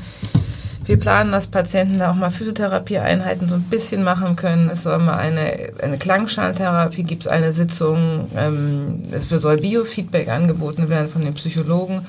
Wir 0.84 0.98
planen, 0.98 1.32
dass 1.32 1.46
Patienten 1.48 1.98
da 1.98 2.10
auch 2.10 2.14
mal 2.14 2.30
Physiotherapieeinheiten 2.30 3.46
so 3.48 3.56
ein 3.56 3.64
bisschen 3.64 4.02
machen 4.02 4.36
können. 4.36 4.70
Es 4.70 4.84
soll 4.84 4.98
mal 4.98 5.18
eine, 5.18 5.68
eine 5.82 5.98
Klangschalltherapie, 5.98 7.02
gibt 7.02 7.26
es 7.26 7.28
eine 7.30 7.52
Sitzung, 7.52 8.30
ähm, 8.34 9.02
es 9.12 9.28
soll 9.28 9.58
Biofeedback 9.58 10.28
angeboten 10.28 10.88
werden 10.88 11.08
von 11.10 11.22
den 11.22 11.34
Psychologen. 11.34 12.06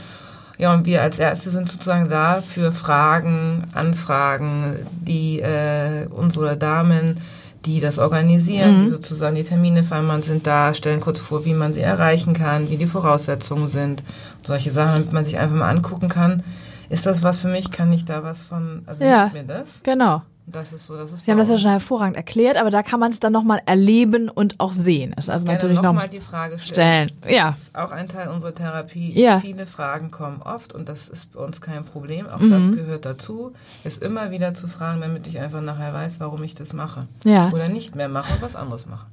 Ja, 0.57 0.73
und 0.73 0.85
wir 0.85 1.01
als 1.01 1.19
Ärzte 1.19 1.49
sind 1.49 1.69
sozusagen 1.69 2.09
da 2.09 2.41
für 2.41 2.71
Fragen, 2.71 3.63
Anfragen, 3.73 4.77
die 5.01 5.39
äh, 5.41 6.07
unsere 6.09 6.55
Damen, 6.57 7.19
die 7.65 7.79
das 7.81 7.99
organisieren, 7.99 8.79
die 8.85 8.89
sozusagen 8.89 9.35
die 9.35 9.43
Termine 9.43 9.83
vereinbaren, 9.83 10.21
sind 10.21 10.47
da, 10.47 10.73
stellen 10.73 11.01
kurz 11.01 11.19
vor, 11.19 11.43
wie 11.45 11.53
man 11.53 11.73
sie 11.73 11.81
erreichen 11.81 12.33
kann, 12.33 12.69
wie 12.69 12.77
die 12.77 12.87
Voraussetzungen 12.87 13.67
sind. 13.67 14.03
Solche 14.43 14.71
Sachen, 14.71 14.93
damit 14.93 15.13
man 15.13 15.25
sich 15.25 15.37
einfach 15.37 15.55
mal 15.57 15.69
angucken 15.69 16.07
kann. 16.09 16.43
Ist 16.89 17.05
das 17.05 17.21
was 17.21 17.41
für 17.41 17.49
mich? 17.49 17.69
Kann 17.71 17.91
ich 17.93 18.05
da 18.05 18.23
was 18.23 18.43
von, 18.43 18.83
also 18.85 19.03
Ja. 19.03 19.29
mir 19.33 19.43
das? 19.43 19.81
Genau. 19.83 20.21
Das 20.51 20.73
ist 20.73 20.87
so, 20.87 20.95
das 20.97 21.11
ist 21.11 21.25
Sie 21.25 21.31
haben 21.31 21.37
das 21.37 21.49
ja 21.49 21.57
schon 21.57 21.69
hervorragend 21.71 22.17
erklärt, 22.17 22.57
aber 22.57 22.71
da 22.71 22.81
kann 22.81 22.99
man 22.99 23.11
es 23.11 23.19
dann 23.19 23.31
nochmal 23.33 23.61
erleben 23.65 24.29
und 24.29 24.59
auch 24.59 24.73
sehen. 24.73 25.13
Das 25.15 25.25
ist 25.25 25.29
also 25.29 25.45
natürlich 25.45 25.75
noch 25.75 25.83
nochmal 25.83 26.09
die 26.09 26.19
Frage 26.19 26.57
stellen. 26.59 27.09
stellen. 27.09 27.33
Ja. 27.35 27.47
Das 27.49 27.59
ist 27.59 27.75
auch 27.75 27.91
ein 27.91 28.07
Teil 28.07 28.29
unserer 28.29 28.55
Therapie. 28.55 29.11
Ja. 29.19 29.39
Viele 29.41 29.65
Fragen 29.67 30.09
kommen 30.11 30.41
oft 30.41 30.73
und 30.73 30.89
das 30.89 31.07
ist 31.07 31.33
bei 31.33 31.39
uns 31.39 31.61
kein 31.61 31.85
Problem. 31.85 32.27
Auch 32.27 32.39
Mhm. 32.39 32.49
das 32.51 32.71
gehört 32.71 33.05
dazu, 33.05 33.53
es 33.83 33.97
immer 33.97 34.31
wieder 34.31 34.53
zu 34.53 34.67
fragen, 34.67 35.01
damit 35.01 35.27
ich 35.27 35.39
einfach 35.39 35.61
nachher 35.61 35.93
weiß, 35.93 36.19
warum 36.19 36.41
ich 36.43 36.55
das 36.55 36.73
mache. 36.73 37.07
Ja. 37.23 37.51
Oder 37.51 37.69
nicht 37.69 37.95
mehr 37.95 38.09
mache 38.09 38.33
und 38.33 38.41
was 38.41 38.55
anderes 38.55 38.87
mache. 38.87 39.05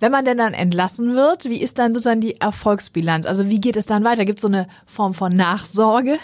Wenn 0.00 0.12
man 0.12 0.24
denn 0.24 0.36
dann 0.36 0.52
entlassen 0.52 1.14
wird, 1.14 1.46
wie 1.46 1.60
ist 1.62 1.78
dann 1.78 1.94
sozusagen 1.94 2.20
die 2.20 2.40
Erfolgsbilanz? 2.40 3.24
Also 3.24 3.48
wie 3.48 3.60
geht 3.60 3.76
es 3.76 3.86
dann 3.86 4.04
weiter? 4.04 4.24
Gibt 4.24 4.40
es 4.40 4.42
so 4.42 4.48
eine 4.48 4.66
Form 4.86 5.14
von 5.14 5.32
Nachsorge? 5.32 6.18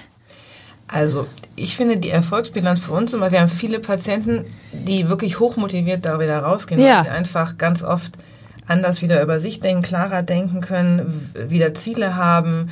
Also, 0.89 1.27
ich 1.63 1.77
finde 1.77 1.99
die 1.99 2.11
Erfolgsbilanz 2.11 2.81
für 2.81 2.93
uns 2.93 3.13
immer, 3.15 3.31
wir 3.33 3.41
haben 3.41 3.49
viele 3.49 3.81
Patienten, 3.81 4.45
die 4.73 5.09
wirklich 5.09 5.41
hochmotiviert 5.41 6.05
da 6.05 6.19
wieder 6.21 6.39
rausgehen, 6.41 6.81
Ja. 6.81 6.99
weil 6.99 7.05
sie 7.05 7.11
einfach 7.11 7.59
ganz 7.59 7.83
oft 7.83 8.13
anders 8.67 9.01
wieder 9.03 9.23
über 9.23 9.41
sich 9.41 9.61
denken, 9.61 9.83
klarer 9.83 10.23
denken 10.23 10.61
können, 10.61 11.31
wieder 11.49 11.75
Ziele 11.75 12.17
haben, 12.17 12.69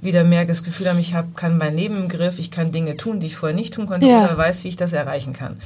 wieder 0.00 0.24
mehr 0.24 0.44
das 0.44 0.62
Gefühl 0.62 0.88
haben, 0.88 0.98
ich 0.98 1.14
hab, 1.14 1.36
kann 1.36 1.58
mein 1.58 1.76
Leben 1.76 1.96
im 1.96 2.08
Griff, 2.08 2.38
ich 2.38 2.50
kann 2.50 2.72
Dinge 2.72 2.96
tun, 2.96 3.20
die 3.20 3.26
ich 3.26 3.36
vorher 3.36 3.56
nicht 3.56 3.74
tun 3.74 3.86
konnte, 3.86 4.06
Ja. 4.06 4.24
oder 4.24 4.36
weiß, 4.38 4.64
wie 4.64 4.68
ich 4.68 4.76
das 4.76 4.92
erreichen 4.92 5.32
kann. 5.32 5.56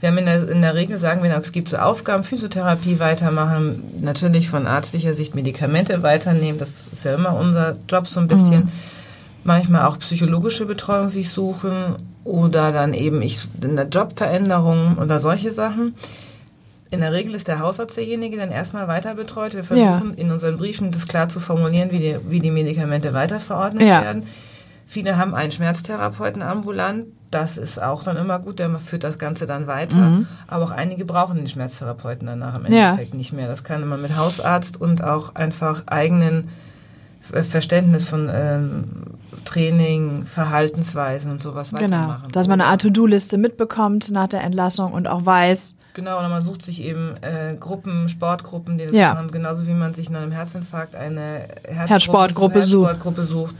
Wir 0.00 0.08
haben 0.08 0.16
in 0.18 0.24
der, 0.26 0.48
in 0.48 0.62
der 0.62 0.74
Regel, 0.74 0.96
sagen 0.96 1.22
wir, 1.22 1.36
es 1.36 1.52
gibt 1.52 1.68
so 1.68 1.76
Aufgaben, 1.76 2.24
Physiotherapie 2.24 2.98
weitermachen, 3.00 3.82
natürlich 4.00 4.48
von 4.48 4.64
ärztlicher 4.66 5.12
Sicht 5.12 5.34
Medikamente 5.34 6.02
weiternehmen, 6.02 6.58
das 6.58 6.88
ist 6.88 7.04
ja 7.04 7.14
immer 7.14 7.34
unser 7.34 7.74
Job 7.88 8.06
so 8.06 8.18
ein 8.20 8.26
bisschen 8.28 8.70
manchmal 9.44 9.86
auch 9.86 9.98
psychologische 9.98 10.66
Betreuung 10.66 11.08
sich 11.08 11.30
suchen 11.30 11.96
oder 12.24 12.72
dann 12.72 12.92
eben 12.94 13.22
ich 13.22 13.46
in 13.62 13.76
der 13.76 13.88
Jobveränderung 13.88 14.98
oder 14.98 15.18
solche 15.18 15.52
Sachen. 15.52 15.94
In 16.90 17.00
der 17.00 17.12
Regel 17.12 17.34
ist 17.34 17.46
der 17.48 17.60
Hausarzt 17.60 17.96
derjenige, 17.96 18.36
der 18.36 18.46
dann 18.46 18.54
erstmal 18.54 18.88
weiter 18.88 19.14
betreut. 19.14 19.54
Wir 19.54 19.62
versuchen 19.62 20.14
in 20.14 20.30
unseren 20.32 20.56
Briefen 20.56 20.90
das 20.90 21.06
klar 21.06 21.28
zu 21.28 21.38
formulieren, 21.38 21.90
wie 21.92 22.00
die, 22.00 22.16
wie 22.28 22.40
die 22.40 22.50
Medikamente 22.50 23.14
weiterverordnet 23.14 23.86
Ja. 23.86 24.02
werden. 24.02 24.24
Viele 24.86 25.16
haben 25.16 25.36
einen 25.36 25.52
Schmerztherapeuten 25.52 26.42
ambulant. 26.42 27.06
Das 27.30 27.58
ist 27.58 27.80
auch 27.80 28.02
dann 28.02 28.16
immer 28.16 28.40
gut, 28.40 28.58
der 28.58 28.76
führt 28.80 29.04
das 29.04 29.18
Ganze 29.20 29.46
dann 29.46 29.68
weiter. 29.68 30.22
Aber 30.48 30.64
auch 30.64 30.72
einige 30.72 31.04
brauchen 31.04 31.36
den 31.36 31.46
Schmerztherapeuten 31.46 32.26
danach 32.26 32.56
im 32.56 32.62
Mhm. 32.62 32.72
Ja. 32.72 32.90
Endeffekt 32.90 33.14
nicht 33.14 33.32
mehr. 33.32 33.46
Das 33.46 33.62
kann 33.62 33.86
man 33.88 34.02
mit 34.02 34.16
Hausarzt 34.16 34.80
und 34.80 35.04
auch 35.04 35.36
einfach 35.36 35.86
eigenen 35.86 36.48
Ver- 37.20 37.44
Verständnis 37.44 38.02
von 38.02 38.28
ähm, 38.34 38.82
Training, 39.44 40.24
Verhaltensweisen 40.26 41.32
und 41.32 41.42
sowas 41.42 41.70
Genau. 41.70 41.82
weitermachen. 41.82 42.32
Dass 42.32 42.48
man 42.48 42.60
eine 42.60 42.70
Art 42.70 42.82
To-Do-Liste 42.82 43.38
mitbekommt 43.38 44.10
nach 44.10 44.28
der 44.28 44.42
Entlassung 44.42 44.92
und 44.92 45.06
auch 45.08 45.24
weiß, 45.26 45.76
Genau, 45.94 46.18
oder 46.20 46.28
man 46.28 46.40
sucht 46.40 46.64
sich 46.64 46.82
eben 46.84 47.14
äh, 47.20 47.56
Gruppen, 47.58 48.08
Sportgruppen, 48.08 48.78
die 48.78 48.84
das 48.86 48.94
Ja. 48.94 49.12
machen, 49.14 49.30
genauso 49.32 49.66
wie 49.66 49.72
man 49.74 49.92
sich 49.92 50.08
nach 50.08 50.20
einem 50.22 50.30
Herzinfarkt 50.30 50.94
eine 50.94 51.48
Herzsportgruppe 51.66 52.62
sucht. 52.62 52.88
Herzsportgruppe 52.90 53.22
sucht. 53.24 53.56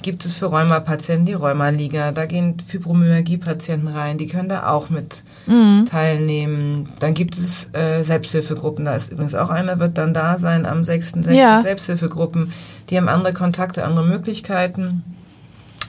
Gibt 0.00 0.24
es 0.24 0.32
für 0.34 0.46
Rheumapatienten 0.46 1.26
die 1.26 1.32
Rheumaliga, 1.32 2.10
da 2.12 2.26
gehen 2.26 2.56
Fibromyalgie-Patienten 2.66 3.88
rein, 3.88 4.16
die 4.18 4.26
können 4.26 4.48
da 4.48 4.68
auch 4.68 4.90
mit 4.90 5.22
Mhm. 5.46 5.86
teilnehmen. 5.90 6.88
Dann 7.00 7.14
gibt 7.14 7.36
es 7.36 7.68
äh, 7.72 8.02
Selbsthilfegruppen, 8.02 8.84
da 8.84 8.94
ist 8.94 9.10
übrigens 9.12 9.34
auch 9.34 9.50
einer, 9.50 9.78
wird 9.80 9.98
dann 9.98 10.14
da 10.14 10.38
sein 10.38 10.66
am 10.66 10.82
6.6. 10.82 11.32
Ja. 11.34 11.62
Selbsthilfegruppen, 11.62 12.52
die 12.90 12.96
haben 12.96 13.08
andere 13.08 13.32
Kontakte, 13.32 13.84
andere 13.84 14.04
Möglichkeiten. 14.04 15.02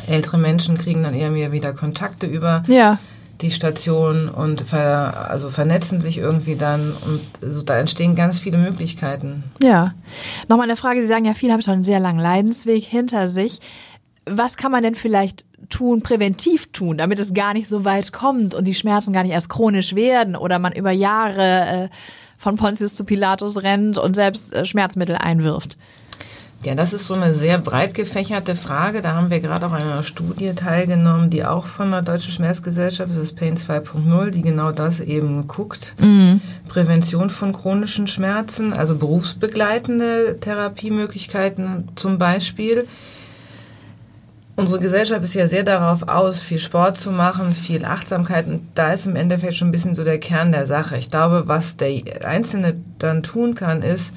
Ältere 0.08 0.38
Menschen 0.38 0.78
kriegen 0.78 1.04
dann 1.04 1.14
eher 1.14 1.32
mehr 1.32 1.52
wieder 1.52 1.74
Kontakte 1.74 2.26
über 2.26 2.64
ja, 2.68 3.00
die 3.42 3.52
Station 3.52 4.30
und 4.30 4.62
ver, 4.62 5.30
also 5.30 5.50
vernetzen 5.50 6.00
sich 6.00 6.18
irgendwie 6.18 6.56
dann 6.56 6.94
und 7.06 7.22
so, 7.42 7.62
da 7.64 7.78
entstehen 7.78 8.16
ganz 8.16 8.40
viele 8.40 8.58
Möglichkeiten. 8.58 9.44
ja. 9.62 9.94
Nochmal 10.48 10.68
eine 10.68 10.78
Frage, 10.78 11.02
Sie 11.02 11.08
sagen 11.08 11.26
ja, 11.26 11.34
viele 11.34 11.54
haben 11.54 11.62
schon 11.62 11.76
einen 11.76 11.84
sehr 11.84 12.00
langen 12.00 12.20
Leidensweg 12.20 12.84
hinter 12.84 13.28
sich. 13.28 13.60
Was 14.26 14.56
kann 14.56 14.72
man 14.72 14.84
denn 14.84 14.96
vielleicht 14.96 15.46
tun, 15.70 16.02
präventiv 16.02 16.72
tun, 16.72 16.98
damit 16.98 17.20
es 17.20 17.34
gar 17.34 17.54
nicht 17.54 17.68
so 17.68 17.84
weit 17.84 18.14
kommt 18.14 18.56
und 18.56 18.66
die 18.66 18.76
Schmerzen 18.76 19.12
gar 19.12 19.24
nicht 19.24 19.34
erst 19.34 19.50
chronisch 19.50 19.96
werden 19.96 20.36
oder 20.36 20.60
man 20.60 20.72
über 20.72 20.92
Jahre 20.92 21.90
äh, 21.90 21.90
von 22.38 22.56
Pontius 22.56 22.96
zu 22.96 23.04
Pilatus 23.04 23.64
rennt 23.64 23.98
und 23.98 24.16
selbst 24.16 24.54
äh, 24.54 24.66
Schmerzmittel 24.66 25.16
einwirft? 25.16 25.78
Ja, 26.66 26.76
das 26.76 26.94
ist 26.94 27.08
so 27.08 27.14
eine 27.14 27.34
sehr 27.34 27.58
breit 27.58 27.94
gefächerte 27.94 28.56
Frage. 28.56 29.02
Da 29.02 29.16
haben 29.16 29.30
wir 29.30 29.42
gerade 29.42 29.66
auch 29.66 29.74
an 29.74 29.82
einer 29.82 30.04
Studie 30.04 30.54
teilgenommen, 30.56 31.30
die 31.30 31.44
auch 31.44 31.66
von 31.66 31.92
der 31.92 32.02
Deutschen 32.02 32.32
Schmerzgesellschaft, 32.32 33.10
das 33.10 33.18
ist 33.18 33.36
Pain 33.36 33.58
2.0, 33.58 34.30
die 34.30 34.44
genau 34.44 34.72
das 34.72 35.02
eben 35.02 35.46
guckt. 35.48 35.94
Prävention 36.70 37.30
von 37.30 37.52
chronischen 37.52 38.08
Schmerzen, 38.08 38.72
also 38.72 38.96
berufsbegleitende 38.96 40.38
Therapiemöglichkeiten 40.40 41.90
zum 41.96 42.18
Beispiel. 42.18 42.88
Unsere 44.56 44.80
Gesellschaft 44.80 45.24
ist 45.24 45.34
ja 45.34 45.48
sehr 45.48 45.64
darauf 45.64 46.08
aus, 46.08 46.42
viel 46.42 46.60
Sport 46.60 46.98
zu 46.98 47.12
machen, 47.12 47.54
viel 47.54 47.84
Achtsamkeit 47.84 48.48
und 48.48 48.62
da 48.76 48.94
ist 48.94 49.08
im 49.08 49.18
Endeffekt 49.18 49.56
schon 49.56 49.68
ein 49.68 49.72
bisschen 49.72 49.96
so 49.96 50.06
der 50.06 50.20
Kern 50.20 50.54
der 50.54 50.66
Sache. 50.66 50.98
Ich 50.98 51.12
glaube, 51.12 51.44
was 51.48 51.76
der 51.76 52.04
Einzelne 52.24 52.76
dann 53.00 53.22
tun 53.24 53.56
kann, 53.56 53.82
ist 53.82 54.14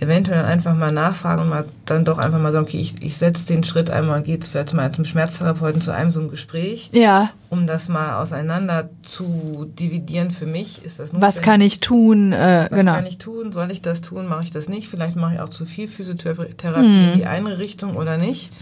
eventuell 0.00 0.38
dann 0.38 0.46
einfach 0.46 0.74
mal 0.76 0.92
nachfragen 0.92 1.42
und 1.42 1.48
mal 1.48 1.64
dann 1.84 2.04
doch 2.04 2.18
einfach 2.18 2.38
mal 2.38 2.52
sagen, 2.52 2.66
okay, 2.66 2.78
ich, 2.78 3.02
ich 3.02 3.16
setze 3.16 3.46
den 3.46 3.64
Schritt 3.64 3.90
einmal 3.90 4.18
und 4.18 4.24
gehe 4.24 4.38
vielleicht 4.40 4.72
mal 4.74 4.92
zum 4.92 5.04
Schmerztherapeuten 5.04 5.80
zu 5.80 5.92
einem 5.92 6.10
so 6.10 6.20
einem 6.20 6.30
Gespräch, 6.30 6.90
Ja, 6.92 7.30
um 7.50 7.66
das 7.66 7.88
mal 7.88 8.20
auseinander 8.20 8.90
zu 9.02 9.66
dividieren 9.78 10.30
für 10.30 10.46
mich. 10.46 10.84
Ist 10.84 10.98
das 10.98 11.12
was 11.12 11.36
notwendig? 11.36 11.42
kann 11.42 11.60
ich 11.62 11.80
tun? 11.80 12.32
Äh, 12.32 12.68
Was 12.70 12.78
genau. 12.78 12.94
kann 12.94 13.06
ich 13.06 13.18
tun? 13.18 13.52
Soll 13.52 13.70
ich 13.70 13.82
das 13.82 14.00
tun? 14.00 14.26
Mache 14.28 14.44
ich 14.44 14.52
das 14.52 14.68
nicht? 14.68 14.88
Vielleicht 14.88 15.16
mache 15.16 15.34
ich 15.34 15.40
auch 15.40 15.48
zu 15.48 15.64
viel 15.64 15.88
Physiotherapie 15.88 17.12
in 17.12 17.18
die 17.18 17.26
eine 17.26 17.58
Richtung 17.58 17.96
oder 17.96 18.18
nicht. 18.18 18.52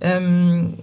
Ähm, 0.00 0.74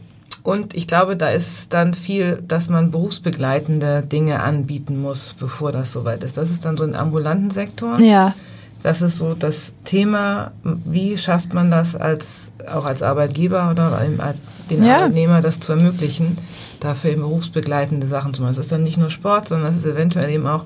und 0.44 0.74
ich 0.74 0.88
glaube, 0.88 1.16
da 1.16 1.30
ist 1.30 1.74
dann 1.74 1.94
viel, 1.94 2.42
dass 2.48 2.70
man 2.70 2.92
berufsbegleitende 2.92 4.02
Dinge 4.04 4.42
anbieten 4.42 5.02
muss, 5.02 5.36
bevor 5.38 5.72
das 5.72 5.92
soweit 5.92 6.24
ist. 6.24 6.38
Das 6.38 6.50
ist 6.50 6.66
dann 6.66 6.78
so 6.78 6.84
ein 6.86 6.96
ambulanten 6.96 7.50
Sektor. 7.52 8.00
Ja, 8.00 8.34
Das 8.82 9.02
ist 9.02 9.18
so 9.18 9.34
das 9.34 9.74
Thema, 9.84 10.52
wie 10.64 11.18
schafft 11.18 11.54
man 11.54 11.70
das 11.70 11.96
als 11.96 12.52
auch 12.72 12.86
als 12.86 13.04
Arbeitgeber 13.04 13.70
oder 13.72 13.98
einem- 13.98 14.22
den 14.70 14.84
Ja. 14.84 14.98
Arbeitnehmer, 14.98 15.42
das 15.42 15.60
zu 15.60 15.74
ermöglichen, 15.74 16.38
dafür 16.80 17.12
eben 17.12 17.22
berufsbegleitende 17.22 18.08
Sachen 18.08 18.34
zu 18.34 18.42
machen. 18.42 18.56
Das 18.56 18.66
ist 18.66 18.72
dann 18.72 18.84
nicht 18.84 18.98
nur 18.98 19.10
Sport, 19.10 19.50
sondern 19.50 19.68
das 19.68 19.78
ist 19.78 19.86
eventuell 19.86 20.30
eben 20.30 20.48
auch, 20.48 20.64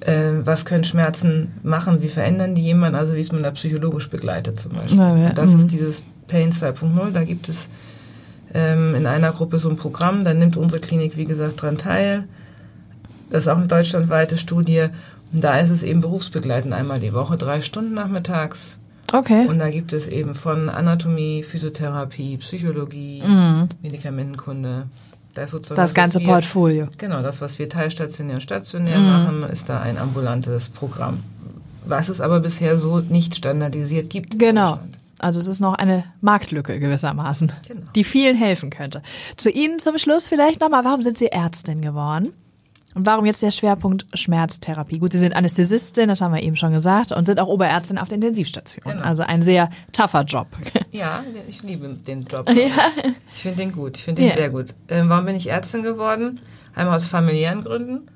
äh, 0.00 0.32
was 0.44 0.64
können 0.64 0.84
Schmerzen 0.84 1.52
machen, 1.62 2.02
wie 2.02 2.08
verändern 2.08 2.54
die 2.54 2.62
jemanden, 2.62 2.96
also 2.96 3.14
wie 3.14 3.20
ist 3.20 3.32
man 3.32 3.42
da 3.42 3.50
psychologisch 3.52 4.08
begleitet 4.10 4.58
zum 4.58 4.72
Beispiel. 4.72 4.98
Ja, 4.98 5.16
ja, 5.16 5.32
das 5.32 5.50
mhm. 5.50 5.58
ist 5.58 5.72
dieses 5.72 6.02
Pain 6.28 6.52
2.0, 6.52 7.10
da 7.12 7.24
gibt 7.24 7.48
es 7.48 7.68
ähm, 8.54 8.94
in 8.94 9.06
einer 9.06 9.32
Gruppe 9.32 9.58
so 9.58 9.70
ein 9.70 9.76
Programm, 9.76 10.24
da 10.24 10.34
nimmt 10.34 10.56
unsere 10.56 10.80
Klinik, 10.80 11.16
wie 11.16 11.24
gesagt, 11.24 11.62
dran 11.62 11.78
teil. 11.78 12.24
Das 13.30 13.44
ist 13.44 13.48
auch 13.48 13.56
eine 13.56 13.66
deutschlandweite 13.66 14.36
Studie. 14.36 14.88
Und 15.32 15.42
da 15.42 15.58
ist 15.58 15.70
es 15.70 15.82
eben 15.82 16.00
berufsbegleitend 16.00 16.74
einmal 16.74 16.98
die 17.00 17.12
Woche, 17.14 17.36
drei 17.36 17.62
Stunden 17.62 17.94
nachmittags. 17.94 18.78
Okay. 19.12 19.46
Und 19.46 19.58
da 19.58 19.70
gibt 19.70 19.92
es 19.92 20.08
eben 20.08 20.34
von 20.34 20.68
Anatomie, 20.68 21.42
Physiotherapie, 21.42 22.36
Psychologie, 22.38 23.22
Medikamentenkunde. 23.82 24.86
Da 25.34 25.42
ist 25.42 25.50
sozusagen 25.50 25.80
Mhm. 25.80 25.84
Das 25.84 25.94
ganze 25.94 26.20
wir, 26.20 26.26
Portfolio. 26.26 26.88
Genau, 26.98 27.22
das, 27.22 27.40
was 27.40 27.58
wir 27.58 27.68
teilstationär 27.68 28.36
und 28.36 28.40
stationär 28.42 28.98
Mhm. 28.98 29.06
machen, 29.06 29.42
ist 29.50 29.68
da 29.68 29.80
ein 29.80 29.98
ambulantes 29.98 30.68
Programm. 30.68 31.20
Was 31.84 32.08
es 32.08 32.20
aber 32.20 32.40
bisher 32.40 32.78
so 32.78 33.00
nicht 33.00 33.34
standardisiert 33.36 34.08
gibt. 34.10 34.38
Genau. 34.38 34.78
Also 35.18 35.40
es 35.40 35.46
ist 35.46 35.60
noch 35.60 35.74
eine 35.74 36.04
Marktlücke 36.20 36.78
gewissermaßen, 36.80 37.52
Genau. 37.68 37.80
die 37.94 38.04
vielen 38.04 38.36
helfen 38.36 38.70
könnte. 38.70 39.02
Zu 39.36 39.50
Ihnen 39.50 39.78
zum 39.78 39.98
Schluss 39.98 40.26
vielleicht 40.28 40.60
nochmal, 40.60 40.84
warum 40.84 41.00
sind 41.02 41.16
Sie 41.16 41.28
Ärztin 41.28 41.80
geworden? 41.80 42.32
Und 42.94 43.06
warum 43.06 43.24
jetzt 43.24 43.42
der 43.42 43.50
Schwerpunkt 43.50 44.06
Schmerztherapie? 44.14 44.98
Gut, 44.98 45.12
Sie 45.12 45.18
sind 45.18 45.34
Anästhesistin, 45.34 46.08
das 46.08 46.20
haben 46.20 46.34
wir 46.34 46.42
eben 46.42 46.56
schon 46.56 46.72
gesagt, 46.72 47.12
und 47.12 47.24
sind 47.26 47.40
auch 47.40 47.48
Oberärztin 47.48 47.96
auf 47.98 48.08
der 48.08 48.16
Intensivstation. 48.16 48.84
Genau. 48.94 49.04
Also 49.04 49.22
ein 49.22 49.42
sehr 49.42 49.70
tougher 49.92 50.22
Job. 50.24 50.46
Ja, 50.92 51.24
ich 51.48 51.62
liebe 51.62 51.88
den 51.88 52.24
Job. 52.24 52.46
Ja. 52.50 52.88
Ich 53.34 53.40
finde 53.40 53.56
den 53.62 53.72
gut. 53.72 53.96
Ich 53.96 54.04
finde 54.04 54.20
den 54.20 54.28
Ja. 54.28 54.36
sehr 54.36 54.50
gut. 54.50 54.74
Ähm, 54.88 55.08
warum 55.08 55.24
bin 55.24 55.34
ich 55.36 55.48
Ärztin 55.48 55.82
geworden? 55.82 56.38
Einmal 56.74 56.96
aus 56.96 57.06
familiären 57.06 57.64
Gründen. 57.64 58.08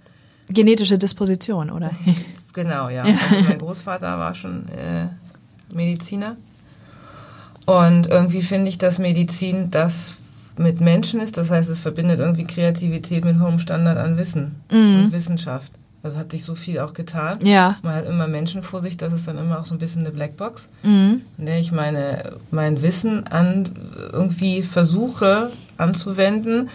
Genetische 0.50 0.99
Disposition, 0.99 1.71
oder? 1.71 1.90
Genau, 2.52 2.88
ja. 2.90 3.02
Also 3.02 3.45
mein 3.49 3.59
Großvater 3.59 4.18
war 4.18 4.35
schon 4.35 4.68
äh, 4.68 5.09
Mediziner. 5.75 6.37
Und 7.66 8.06
irgendwie 8.09 8.42
finde 8.42 8.68
ich, 8.68 8.78
dass 8.78 8.99
Medizin 8.99 9.71
das 9.71 10.16
mit 10.58 10.80
Menschen 10.80 11.20
ist. 11.20 11.36
Das 11.38 11.50
heißt, 11.50 11.68
es 11.68 11.78
verbindet 11.78 12.20
irgendwie 12.20 12.44
Kreativität 12.44 13.25
mit 13.25 13.40
hohem 13.40 13.58
Standard 13.58 13.98
an 13.98 14.16
Wissen 14.16 14.56
und 14.70 15.12
Wissenschaft. 15.12 15.72
Also 16.02 16.18
hat 16.18 16.30
sich 16.30 16.44
so 16.44 16.54
viel 16.54 16.78
auch 16.78 16.92
getan. 16.92 17.38
Ja. 17.42 17.78
Man 17.82 17.94
hat 17.94 18.06
immer 18.06 18.28
Menschen 18.28 18.62
vor 18.62 18.80
sich, 18.80 18.96
das 18.96 19.12
ist 19.12 19.26
dann 19.26 19.38
immer 19.38 19.58
auch 19.58 19.66
so 19.66 19.75
ein 19.75 19.78
bisschen 19.78 20.02
eine 20.02 20.12
Blackbox, 20.12 20.68
in 20.84 21.22
der 21.36 21.58
ich 21.58 21.72
meine, 21.72 22.34
mein 22.52 22.80
Wissen 22.80 23.26
an 23.26 23.70
irgendwie 24.12 24.62
versuche 24.62 25.50
anzuwenden 25.78 26.68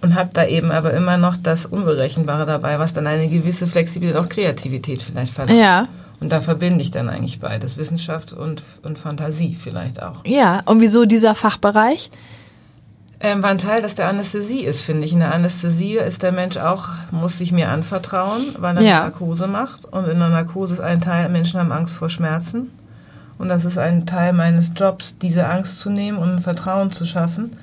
und 0.00 0.16
habe 0.16 0.30
da 0.32 0.44
eben 0.44 0.72
aber 0.72 0.92
immer 0.94 1.16
noch 1.16 1.36
das 1.36 1.64
Unberechenbare 1.64 2.44
dabei, 2.44 2.78
was 2.80 2.92
dann 2.92 3.06
eine 3.06 3.28
gewisse 3.28 3.68
Flexibilität, 3.68 4.20
auch 4.20 4.28
Kreativität 4.28 5.02
vielleicht 5.02 5.32
verlangt. 5.32 5.60
Ja. 5.60 5.86
Und 6.18 6.30
da 6.30 6.40
verbinde 6.40 6.82
ich 6.82 6.90
dann 6.90 7.08
eigentlich 7.08 7.40
beides, 7.40 7.76
Wissenschaft 7.76 8.32
und, 8.32 8.62
und 8.82 8.98
Fantasie 8.98 9.56
vielleicht 9.58 10.02
auch. 10.02 10.24
Ja. 10.24 10.62
Und 10.64 10.80
wieso 10.80 11.04
dieser 11.04 11.34
Fachbereich? 11.34 12.10
Ähm, 13.24 13.40
war 13.42 13.50
ein 13.50 13.58
Teil, 13.58 13.80
das 13.82 13.94
der 13.94 14.08
Anästhesie 14.08 14.64
ist, 14.64 14.82
finde 14.82 15.06
ich. 15.06 15.12
In 15.12 15.20
der 15.20 15.32
Anästhesie 15.32 15.94
ist 15.96 16.24
der 16.24 16.32
Mensch 16.32 16.56
auch, 16.56 16.88
muss 17.12 17.38
sich 17.38 17.52
mir 17.52 17.68
anvertrauen, 17.70 18.56
weil 18.58 18.76
er 18.76 18.82
Ja. 18.82 18.94
eine 19.02 19.10
Narkose 19.10 19.46
macht. 19.46 19.84
Und 19.84 20.08
in 20.08 20.18
der 20.18 20.28
Narkose 20.28 20.74
ist 20.74 20.80
ein 20.80 21.00
Teil, 21.00 21.28
Menschen 21.28 21.60
haben 21.60 21.70
Angst 21.70 21.94
vor 21.94 22.10
Schmerzen. 22.10 22.72
Und 23.38 23.46
das 23.48 23.64
ist 23.64 23.78
ein 23.78 24.06
Teil 24.06 24.32
meines 24.32 24.72
Jobs, 24.76 25.16
diese 25.22 25.46
Angst 25.46 25.78
zu 25.80 25.90
nehmen 25.90 26.18
und 26.18 26.30
ein 26.32 26.40
Vertrauen 26.40 26.90
zu 26.90 27.06
schaffen, 27.06 27.56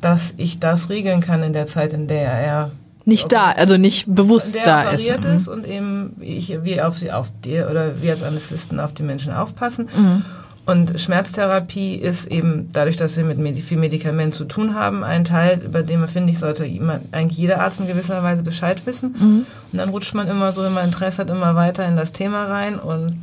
dass 0.00 0.34
ich 0.36 0.60
das 0.60 0.88
regeln 0.90 1.20
kann 1.20 1.42
in 1.42 1.52
der 1.52 1.66
Zeit, 1.66 1.92
in 1.92 2.06
der 2.06 2.30
er 2.30 2.70
Nicht 3.04 3.32
da, 3.32 3.50
also 3.50 3.76
nicht 3.76 4.06
bewusst 4.14 4.56
der 4.56 4.64
da 4.64 4.90
ist. 4.90 5.04
operiert 5.10 5.24
ist 5.36 5.48
und 5.48 5.66
eben 5.66 6.14
ich, 6.20 6.62
wir 6.62 6.86
auf 6.86 6.96
sie 6.98 7.10
auf 7.12 7.32
die 7.44 7.60
oder 7.62 8.00
wir 8.00 8.12
als 8.12 8.22
Anästhesisten 8.22 8.78
auf 8.78 8.92
die 8.92 9.02
Menschen 9.02 9.32
aufpassen. 9.32 9.88
Mhm. 9.96 10.24
Und 10.66 11.00
Schmerztherapie 11.00 11.96
ist 11.96 12.26
eben 12.26 12.68
dadurch, 12.72 12.96
dass 12.96 13.16
wir 13.16 13.24
mit 13.24 13.58
viel 13.58 13.78
Medikament 13.78 14.34
zu 14.34 14.44
tun 14.44 14.74
haben, 14.74 15.02
ein 15.02 15.24
Teil, 15.24 15.60
über 15.64 15.82
den 15.82 16.00
man 16.00 16.08
finde 16.08 16.32
ich 16.32 16.38
sollte 16.38 16.64
jemand, 16.64 17.12
eigentlich 17.12 17.38
jeder 17.38 17.60
Arzt 17.60 17.80
in 17.80 17.86
gewisser 17.86 18.22
Weise 18.22 18.42
Bescheid 18.42 18.84
wissen. 18.86 19.14
Mhm. 19.18 19.46
Und 19.72 19.78
dann 19.78 19.88
rutscht 19.88 20.14
man 20.14 20.28
immer 20.28 20.52
so, 20.52 20.62
wenn 20.62 20.74
man 20.74 20.84
Interesse 20.84 21.22
hat, 21.22 21.30
immer 21.30 21.56
weiter 21.56 21.86
in 21.88 21.96
das 21.96 22.12
Thema 22.12 22.44
rein 22.44 22.78
und 22.78 23.18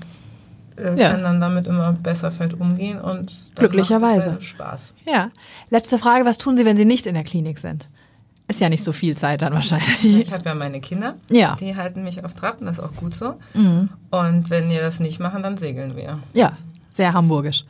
äh, 0.78 1.00
Ja. 1.00 1.12
kann 1.12 1.24
dann 1.24 1.40
damit 1.40 1.68
immer 1.68 1.94
besser 1.94 2.32
vielleicht 2.32 2.60
umgehen 2.60 3.00
und 3.00 3.32
Glücklicherweise. 3.56 4.38
Spaß. 4.42 4.94
Ja. 5.06 5.30
Letzte 5.70 5.98
Frage, 6.00 6.26
was 6.26 6.38
tun 6.38 6.58
Sie, 6.58 6.66
wenn 6.66 6.76
Sie 6.78 6.86
nicht 6.86 7.08
in 7.08 7.14
der 7.14 7.24
Klinik 7.24 7.60
sind? 7.60 7.88
Ist 8.50 8.62
ja 8.62 8.70
nicht 8.70 8.84
so 8.84 8.94
viel 8.94 9.16
Zeit 9.18 9.42
dann 9.42 9.54
wahrscheinlich. 9.54 10.04
Ich 10.22 10.32
habe 10.32 10.44
ja 10.46 10.56
meine 10.56 10.80
Kinder, 10.82 11.16
Ja. 11.30 11.52
Mhm. 11.54 11.58
die 11.58 11.76
halten 11.76 12.04
mich 12.04 12.24
auf 12.24 12.34
Trab 12.34 12.60
und 12.62 12.66
das 12.68 12.78
ist 12.80 12.84
auch 12.84 12.94
gut 12.94 13.14
so. 13.14 13.36
Und 14.10 14.50
wenn 14.50 14.70
wir 14.70 14.82
das 14.82 15.00
nicht 15.00 15.20
machen, 15.20 15.44
dann 15.44 15.58
segeln 15.58 15.96
wir. 15.96 16.20
Ja, 16.34 16.54
sehr 16.98 17.14
hamburgisch. 17.14 17.64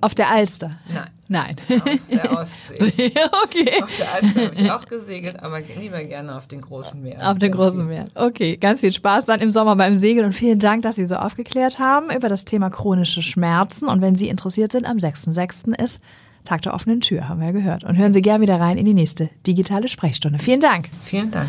Auf 0.00 0.14
der 0.14 0.30
Alster? 0.30 0.70
Nein. 0.88 1.10
Nein. 1.28 1.54
Auf 1.68 2.00
der 2.10 2.32
Ostsee. 2.32 2.74
okay. 3.44 3.82
Auf 3.82 3.96
der 3.96 4.12
Alpen 4.12 4.34
habe 4.34 4.54
ich 4.54 4.70
auch 4.72 4.86
gesegelt, 4.86 5.40
aber 5.42 5.60
lieber 5.60 6.02
gerne 6.02 6.34
auf 6.34 6.48
den 6.48 6.60
großen 6.60 7.00
Meeren. 7.00 7.20
Auf 7.20 7.38
den 7.38 7.52
großen. 7.52 7.86
Meeren. 7.86 8.08
Okay, 8.14 8.56
ganz 8.56 8.80
viel 8.80 8.92
Spaß 8.92 9.26
dann 9.26 9.40
im 9.40 9.50
Sommer 9.50 9.76
beim 9.76 9.94
Segeln 9.94 10.26
und 10.26 10.32
vielen 10.32 10.58
Dank, 10.58 10.82
dass 10.82 10.96
Sie 10.96 11.06
so 11.06 11.16
aufgeklärt 11.16 11.78
haben 11.78 12.10
über 12.10 12.28
das 12.28 12.46
Thema 12.46 12.70
chronische 12.70 13.22
Schmerzen. 13.22 13.88
Und 13.88 14.00
wenn 14.00 14.16
Sie 14.16 14.28
interessiert 14.28 14.72
sind, 14.72 14.86
am 14.86 14.96
6.6. 14.96 15.80
ist 15.80 16.02
Tag 16.44 16.62
der 16.62 16.74
offenen 16.74 17.00
Tür, 17.00 17.28
haben 17.28 17.38
wir 17.38 17.48
ja 17.48 17.52
gehört. 17.52 17.84
Und 17.84 17.96
hören 17.96 18.12
Sie 18.12 18.22
gern 18.22 18.40
wieder 18.40 18.58
rein 18.58 18.78
in 18.78 18.86
die 18.86 18.94
nächste 18.94 19.28
digitale 19.46 19.88
Sprechstunde. 19.88 20.38
Vielen 20.38 20.60
Dank. 20.60 20.88
Vielen 21.04 21.30
Dank. 21.30 21.48